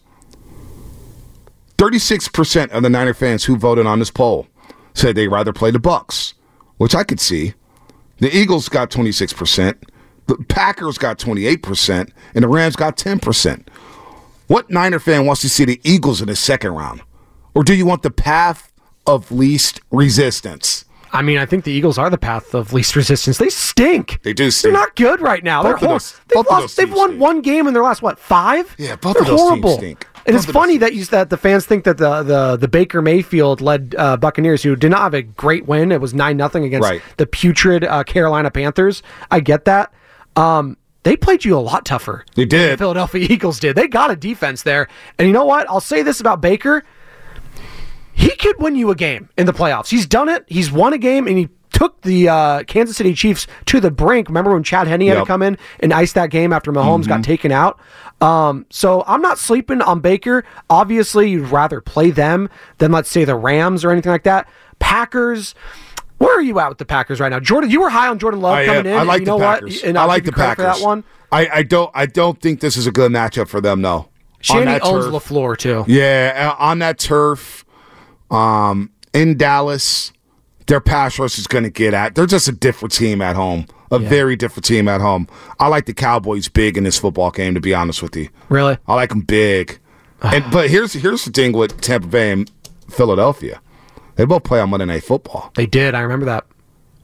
[1.78, 4.47] 36% of the Niner fans who voted on this poll
[4.93, 6.34] said they'd rather play the Bucks,
[6.78, 7.53] which I could see.
[8.20, 9.76] The Eagles got 26%,
[10.28, 13.68] the Packers got 28%, and the Rams got 10%.
[14.48, 17.02] What Niner fan wants to see the Eagles in the second round?
[17.54, 18.72] Or do you want the path
[19.08, 20.86] of least resistance?
[21.14, 23.38] I mean, I think the Eagles are the path of least resistance.
[23.38, 24.20] They stink.
[24.24, 24.74] They do stink.
[24.74, 25.64] They're not good right now.
[25.64, 26.06] Both They're horrible.
[26.28, 27.22] They've, lost, they've teams won stink.
[27.22, 28.76] one game in their last what five?
[28.78, 29.78] Yeah, both They're of those teams horrible.
[29.78, 30.08] stink.
[30.28, 33.62] And it's funny that you that the fans think that the the, the Baker Mayfield
[33.62, 36.84] led uh, Buccaneers, who did not have a great win, it was nine nothing against
[36.89, 37.02] Right.
[37.18, 39.02] the putrid uh, Carolina Panthers.
[39.32, 39.93] I get that.
[40.36, 40.76] Um,
[41.06, 42.26] they played you a lot tougher.
[42.34, 42.74] They did.
[42.74, 43.76] The Philadelphia Eagles did.
[43.76, 45.70] They got a defense there, and you know what?
[45.70, 46.84] I'll say this about Baker:
[48.12, 49.89] he could win you a game in the playoffs.
[49.89, 50.43] He's done it.
[50.47, 54.30] He's won a game, and he took the uh, Kansas City Chiefs to the brink.
[54.30, 57.24] Remember when Chad Henne had to come in and ice that game after Mahomes got
[57.24, 57.80] taken out?
[58.20, 60.43] Um, so I'm not sleeping on Baker.
[60.70, 62.49] Obviously, you'd rather play them
[62.80, 64.47] than let's say the Rams or anything like that.
[64.80, 65.53] Packers.
[66.26, 67.69] Where are you at with the Packers right now, Jordan?
[67.69, 68.93] You were high on Jordan Love I, coming am.
[68.93, 68.93] in.
[68.99, 69.59] I like you know the what?
[69.61, 69.84] Packers.
[69.84, 70.65] And I like the Packers.
[70.76, 71.03] for that one.
[71.32, 71.91] I, I don't.
[71.93, 73.82] I don't think this is a good matchup for them.
[73.82, 73.95] though.
[73.97, 74.07] On
[74.41, 75.13] Shanny owns turf.
[75.13, 75.84] Lafleur too.
[75.88, 77.65] Yeah, uh, on that turf,
[78.30, 80.11] um, in Dallas,
[80.67, 82.15] their pass rush is going to get at.
[82.15, 83.65] They're just a different team at home.
[83.91, 85.28] A very different team at home.
[85.59, 87.53] I like the Cowboys big in this football game.
[87.53, 88.78] To be honest with you, Really?
[88.88, 89.80] I like them big.
[90.21, 92.51] and but here's here's the thing with Tampa Bay and
[92.89, 93.61] Philadelphia.
[94.16, 95.51] They both play on Monday Night Football.
[95.55, 95.93] They did.
[95.95, 96.45] I remember that.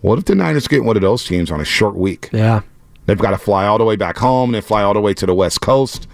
[0.01, 2.29] What if the Niners get one of those teams on a short week?
[2.31, 2.61] Yeah.
[3.05, 5.13] They've got to fly all the way back home and then fly all the way
[5.15, 6.07] to the West Coast.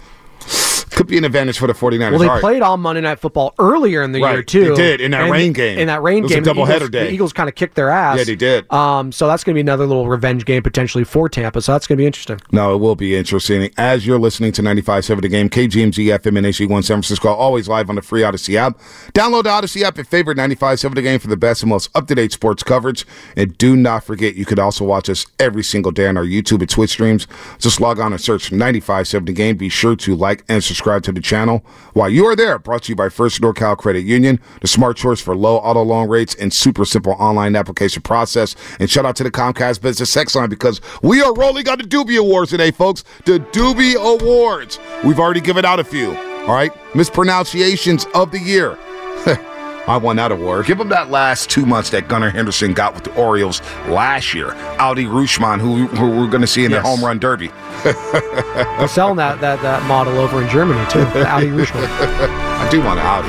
[0.98, 2.10] Could be an advantage for the 49ers.
[2.10, 2.40] Well, they All right.
[2.40, 4.70] played on Monday Night Football earlier in the Right, year too.
[4.70, 5.78] they did, in that And rain game.
[5.78, 7.06] In that rain It was a game, the doubleheader Eagles- day.
[7.06, 8.18] The Eagles kind of kicked their ass.
[8.18, 8.72] Yeah, they did.
[8.72, 11.62] Um, so that's going to be another little revenge game potentially for Tampa.
[11.62, 12.40] So that's going to be interesting.
[12.50, 13.70] No, it will be interesting.
[13.78, 17.88] As you're listening to 95.7 The Game, KGMZ FM and HD1 San Francisco, always live
[17.88, 18.76] on the free Audacy app.
[19.14, 22.32] Download the Audacy app and favorite 95.7 The Game for the best and most up-to-date
[22.32, 23.06] sports coverage.
[23.36, 26.58] And do not forget, you could also watch us every single day on our YouTube
[26.58, 27.28] and Twitch streams.
[27.60, 29.56] Just log on and search 95.7 The Game.
[29.56, 31.64] Be sure to like and subscribe to the channel.
[31.92, 35.20] While you are there, brought to you by First NorCal Credit Union, the smart choice
[35.20, 38.56] for low auto loan rates and super simple online application process.
[38.80, 41.84] And shout out to the Comcast Business Sex Line because we are rolling on the
[41.84, 43.04] Doobie Awards today, folks.
[43.26, 44.78] The Doobie Awards.
[45.04, 46.16] We've already given out a few.
[46.16, 48.78] All right, mispronunciations of the year.
[49.88, 50.66] I won that award.
[50.66, 54.52] Give him that last two months that Gunnar Henderson got with the Orioles last year.
[54.78, 56.82] Audi Rushman, who, who we're going to see in Yes.
[56.82, 57.48] the home run derby.
[57.84, 61.00] They're selling that, that that model over in Germany too.
[61.06, 61.86] The Audi Rougeman.
[61.88, 63.28] I do want an Audi.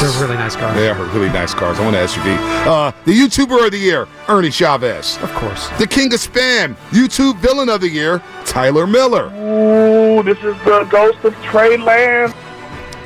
[0.00, 0.74] They're really nice cars.
[0.76, 1.78] They are really nice cars.
[1.78, 2.36] I want an SUV.
[2.66, 5.18] Uh, the YouTuber of the year, Ernie Chavez.
[5.22, 5.68] Of course.
[5.78, 9.26] The king of spam, YouTube villain of the year, Tyler Miller.
[9.26, 12.32] Ooh, this is the ghost of Trey Lance.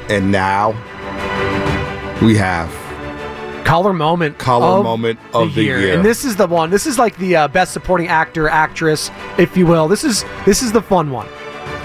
[0.09, 0.72] And now
[2.22, 2.70] we have
[3.64, 4.38] Collar moment.
[4.38, 5.94] Collar of moment of the year.
[5.94, 6.70] And this is the one.
[6.70, 9.88] This is like the uh, best supporting actor, actress, if you will.
[9.88, 11.26] This is this is the fun one.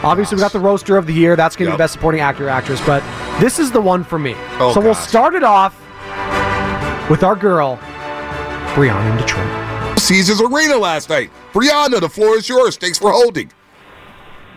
[0.03, 1.35] Obviously, we got the roaster of the year.
[1.37, 1.77] That's going to Yep.
[1.77, 2.85] be best supporting actor, actress.
[2.85, 3.01] But
[3.39, 4.33] this is the one for me.
[4.59, 5.73] Oh, so we'll start it off
[7.09, 7.77] with our girl,
[8.75, 9.99] Brianna in Detroit.
[9.99, 11.29] Caesars Arena last night.
[11.53, 12.75] Brianna, the floor is yours.
[12.77, 13.51] Thanks for holding.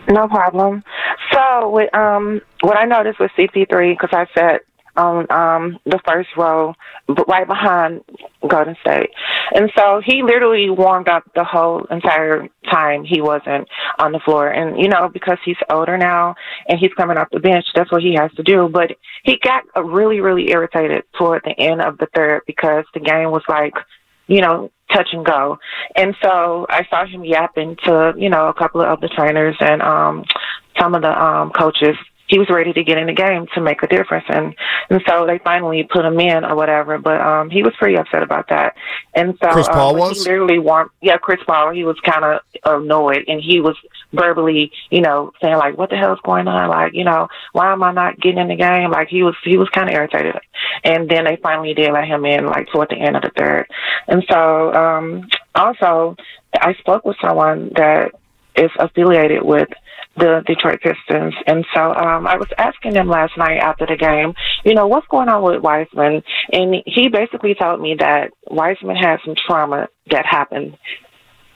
[0.09, 0.83] No problem.
[1.31, 4.61] So, with, um, what I noticed with CP3, because I sat
[4.95, 6.75] on um, the first row,
[7.27, 8.01] right behind
[8.47, 9.09] Golden State,
[9.53, 13.67] and so he literally warmed up the whole entire time he wasn't
[13.99, 14.49] on the floor.
[14.49, 16.35] And you know, because he's older now
[16.67, 18.69] and he's coming off the bench, that's what he has to do.
[18.71, 18.91] But
[19.23, 23.31] he got uh, really, really irritated toward the end of the third because the game
[23.31, 23.73] was like
[24.27, 25.59] you know, touch and go.
[25.95, 29.81] And so I saw him yapping to, you know, a couple of other trainers and
[29.81, 30.25] um
[30.79, 31.97] some of the um coaches
[32.33, 34.55] he was ready to get in the game to make a difference, and
[34.89, 36.97] and so they finally put him in or whatever.
[36.97, 38.75] But um, he was pretty upset about that,
[39.13, 40.25] and so Chris um, Paul he was?
[40.25, 41.71] literally warm Yeah, Chris Paul.
[41.73, 43.77] He was kind of annoyed, and he was
[44.13, 46.69] verbally, you know, saying like, "What the hell is going on?
[46.69, 49.55] Like, you know, why am I not getting in the game?" Like he was he
[49.55, 50.39] was kind of irritated,
[50.83, 53.67] and then they finally did let him in like toward the end of the third,
[54.07, 56.15] and so um, also
[56.59, 58.11] I spoke with someone that
[58.55, 59.69] is affiliated with
[60.15, 61.33] the Detroit Pistons.
[61.47, 64.33] And so um, I was asking him last night after the game,
[64.63, 66.21] you know, what's going on with Wiseman?
[66.51, 70.77] And he basically told me that Wiseman had some trauma that happened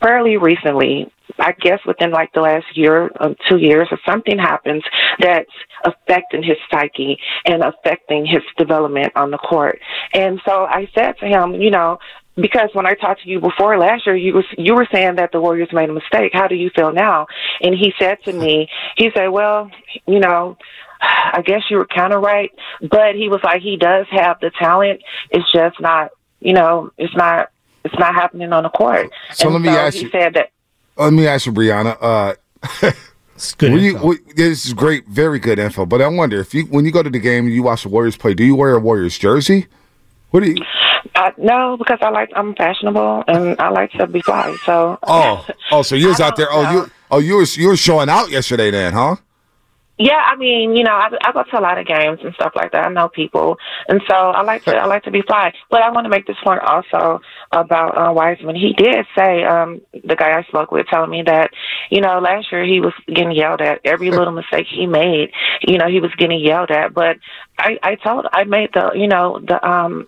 [0.01, 1.12] fairly recently.
[1.39, 4.82] I guess within like the last year or two years, or something happens
[5.20, 5.51] that's
[5.84, 9.80] affecting his psyche and affecting his development on the court.
[10.14, 11.99] And so I said to him, you know,
[12.40, 15.32] because when I talked to you before last year, you was you were saying that
[15.32, 16.32] the Warriors made a mistake.
[16.34, 17.28] How do you feel now?
[17.62, 19.70] And he said to me, he said, "Well,
[20.08, 20.58] you know,
[21.02, 24.52] I guess you were kind of right, but he was like, he does have the
[24.60, 25.02] talent.
[25.32, 27.52] It's just not, you know, it's not,
[27.84, 30.34] it's not happening on the court." So and let me so ask he you- said
[30.36, 30.52] that
[30.96, 31.98] Let me ask you, Brianna.
[32.02, 32.92] Uh,
[33.58, 35.86] good were you, were- this is great, very good info.
[35.86, 37.90] But I wonder if you, when you go to the game and you watch the
[37.90, 39.68] Warriors play, do you wear a Warriors jersey?
[40.32, 40.64] What do you?
[41.38, 44.55] No, because I like I'm fashionable and I like to be fly.
[44.65, 46.47] So Oh, oh, so you was out there.
[46.51, 49.15] Oh, you, oh, you was you were showing out yesterday, then, huh?
[49.99, 52.51] yeah, I mean, you know, I, I go to a lot of games and stuff
[52.55, 52.86] like that.
[52.86, 53.57] I know people,
[53.88, 55.53] and so I like to I like to be fly.
[55.72, 57.20] But I want to make this point also
[57.51, 58.55] about uh, Wiseman.
[58.55, 61.49] He did say um, the guy I spoke with told me that
[61.89, 65.32] you know last year he was getting yelled at every little mistake he made.
[65.68, 66.93] You know, he was getting yelled at.
[66.93, 67.18] But
[67.57, 70.07] I I told I made the you know the um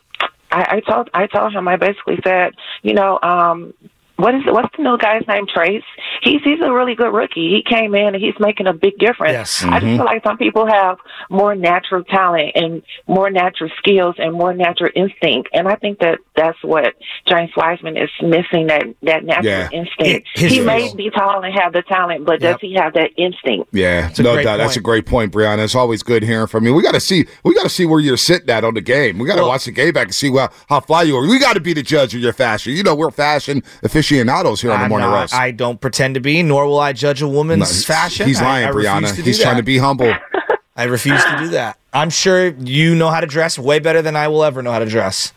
[0.52, 3.74] I, I told I told him I basically said, you know, um
[4.20, 4.54] what is it?
[4.54, 5.46] What's the new guy's name?
[5.48, 5.84] Trayce.
[6.22, 7.50] He's he's a really good rookie.
[7.50, 9.34] He came in and he's making a big difference.
[9.34, 9.64] Yes.
[9.64, 9.96] I just Mhm.
[9.98, 10.98] feel like some people have
[11.30, 16.20] more natural talent and more natural skills and more natural instinct, and I think that
[16.36, 16.94] that's what
[17.28, 19.70] James Wiseman is missing that that natural Yeah.
[19.72, 20.28] instinct.
[20.36, 23.70] His- he may be tall and have the talent, but does he have that instinct?
[23.72, 24.58] Yeah, a no great doubt.
[24.58, 25.64] That's a great point, Brianna.
[25.64, 26.74] It's always good hearing from you.
[26.74, 27.26] We got to see.
[27.44, 29.18] We got to see where you're sitting at on the game.
[29.20, 31.22] We got to Well- watch the game back and see well, how fly you are.
[31.28, 32.74] We got to be the judge of your fashion.
[32.74, 33.64] You know, we're fashion
[34.10, 35.34] aficionados here on the I'm morning not- roast.
[35.34, 38.28] I don't pretend to be, nor will I judge a woman's No, fashion.
[38.28, 39.24] He's lying, I refuse Brianna.
[39.24, 39.44] He's that.
[39.44, 40.14] trying to be humble.
[40.76, 41.78] I refuse to do that.
[41.94, 44.80] I'm sure you know how to dress way better than I will ever know how
[44.80, 45.34] to dress.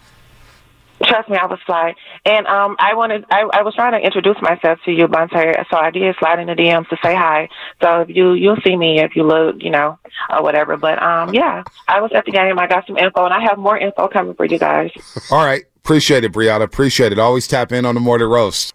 [1.05, 1.95] Trust me, I was fly.
[2.25, 5.65] And um, I wanted, I, I was trying to introduce myself to you, Bonta.
[5.69, 7.49] So I did slide in the DMs to say hi.
[7.83, 9.99] So if you, you'll see me if you look, you know,
[10.31, 10.77] or whatever.
[10.77, 12.57] But um, yeah, I was at the game.
[12.57, 14.93] I got some info, and I have more info coming for you guys.
[15.33, 16.63] All right, appreciate it, Brianna.
[16.63, 17.19] Appreciate it.
[17.19, 18.75] Always tap in on the morning roast.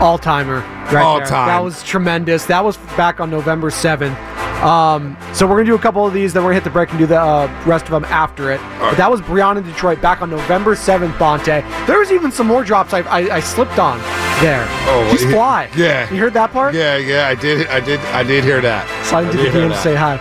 [0.00, 0.60] All timer.
[0.92, 1.26] Right All there.
[1.26, 1.48] time.
[1.48, 2.44] That was tremendous.
[2.46, 4.16] That was back on November 7th.
[4.62, 6.64] Um, so we're going to do a couple of these, then we're going to hit
[6.64, 8.60] the break and do the uh, rest of them after it.
[8.78, 11.86] But that was Brianna Detroit back on November 7th, Bonta.
[11.86, 13.98] There was even some more drops I, I, I slipped on
[14.40, 14.64] there.
[14.86, 15.30] Oh, She's yeah.
[15.32, 15.70] fly.
[15.76, 16.12] Yeah.
[16.12, 16.74] You heard that part?
[16.74, 17.66] Yeah, yeah, I did.
[17.68, 17.98] I did.
[18.00, 18.86] I did hear that.
[19.06, 20.16] Slide into the DM to say hi.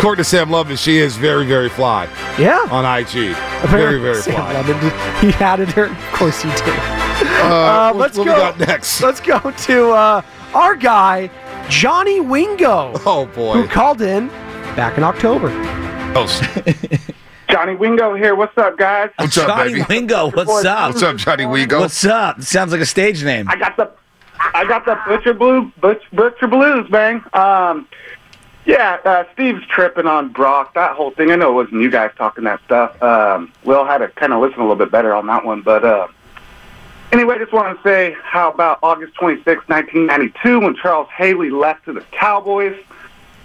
[0.00, 2.66] According to Sam Levin, she is very, very fly Yeah.
[2.70, 3.06] on IG.
[3.12, 3.34] Very,
[3.64, 4.52] Apparently, very Sam fly.
[4.54, 4.92] Levin did-
[5.34, 5.84] He added her.
[5.84, 6.68] Of course he did.
[7.42, 8.32] Uh, Uh, let's what go.
[8.34, 9.02] we got next?
[9.02, 10.22] Let's go to uh,
[10.54, 11.28] our guy,
[11.68, 13.52] Johnny Wingo, Oh boy.
[13.60, 14.28] who called in
[14.74, 15.50] back in October.
[16.16, 16.26] Oh,
[17.50, 18.34] Johnny Wingo here.
[18.34, 19.10] What's up, guys?
[19.16, 19.84] What's up, Johnny baby?
[19.86, 20.92] Wingo, what's up?
[20.94, 21.78] What's up, Johnny Wigo?
[21.80, 22.40] What's up?
[22.40, 23.46] Sounds like a stage name.
[23.50, 23.90] I got the
[24.54, 27.22] I got the Butcher Blue Butch, Butcher Blues, man.
[27.34, 27.86] Um,
[28.66, 30.74] yeah, uh, Steve's tripping on Brock.
[30.74, 31.30] That whole thing.
[31.30, 33.00] I know it wasn't you guys talking that stuff.
[33.02, 35.84] Um, Will had to kind of listen a little bit better on that one, but
[35.84, 36.08] uh,
[37.12, 41.92] anyway, just want to say how about August 26, 1992, when Charles Haley left to
[41.92, 42.76] the Cowboys.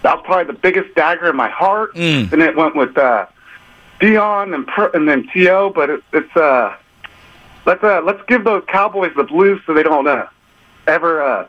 [0.04, 1.96] That was probably the biggest dagger in my heart.
[1.96, 2.32] Mm.
[2.32, 3.26] And it went with uh,
[4.00, 6.76] Deion and per- and then To, but it, it's uh,
[7.66, 10.28] let's uh, let's give those Cowboys the blues so they don't uh,
[10.88, 11.48] ever uh,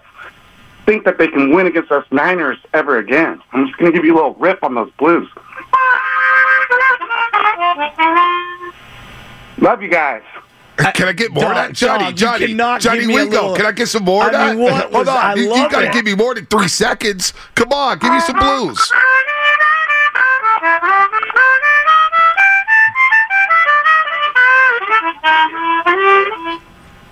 [0.86, 3.40] think that they can win against us Niners ever again.
[3.52, 5.28] I'm just gonna give you a little rip on those blues.
[9.58, 10.22] Love you guys.
[10.94, 12.04] Can I get more of that, Johnny?
[12.12, 13.30] dog, you Johnny, Johnny give me Wingo.
[13.36, 14.56] little- Can I get some more of I that?
[14.56, 16.68] mean, what Hold was- on, I you, love got to give me more than three
[16.68, 17.32] seconds.
[17.54, 18.92] Come on, give me some blues.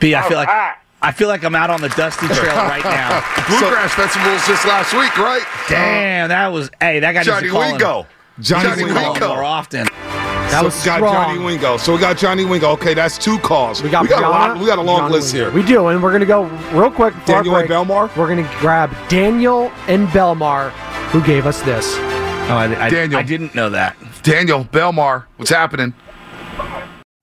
[0.01, 0.75] B, I feel like Alright.
[1.05, 3.21] I feel like I'm out on the dusty trail right now.
[3.47, 5.43] Bluegrass Festival was just last week, right?
[5.69, 8.07] Damn, that was hey, that guy needs Johnny to Wingo.
[8.41, 9.29] Johnny, needs to Wingo.
[9.29, 9.85] more often.
[9.85, 11.01] That so was we got.
[11.01, 11.77] Johnny Wingo.
[11.77, 12.71] So we got Johnny Wingo.
[12.71, 13.83] Okay, that's two calls.
[13.83, 14.59] We got, we got a lot.
[14.59, 15.51] We got a long Johnny list Wingo.
[15.51, 15.61] here.
[15.61, 17.13] We do, and we're gonna go real quick.
[17.15, 17.69] before our Daniel and.
[17.69, 18.17] Belmar.
[18.17, 20.71] We're gonna grab Daniel and Belmar
[21.11, 21.97] who gave us this.
[21.97, 23.21] Oh, I, I, Daniel.
[23.21, 23.95] I didn't know that.
[24.23, 25.93] Daniel Belmar, what's happening?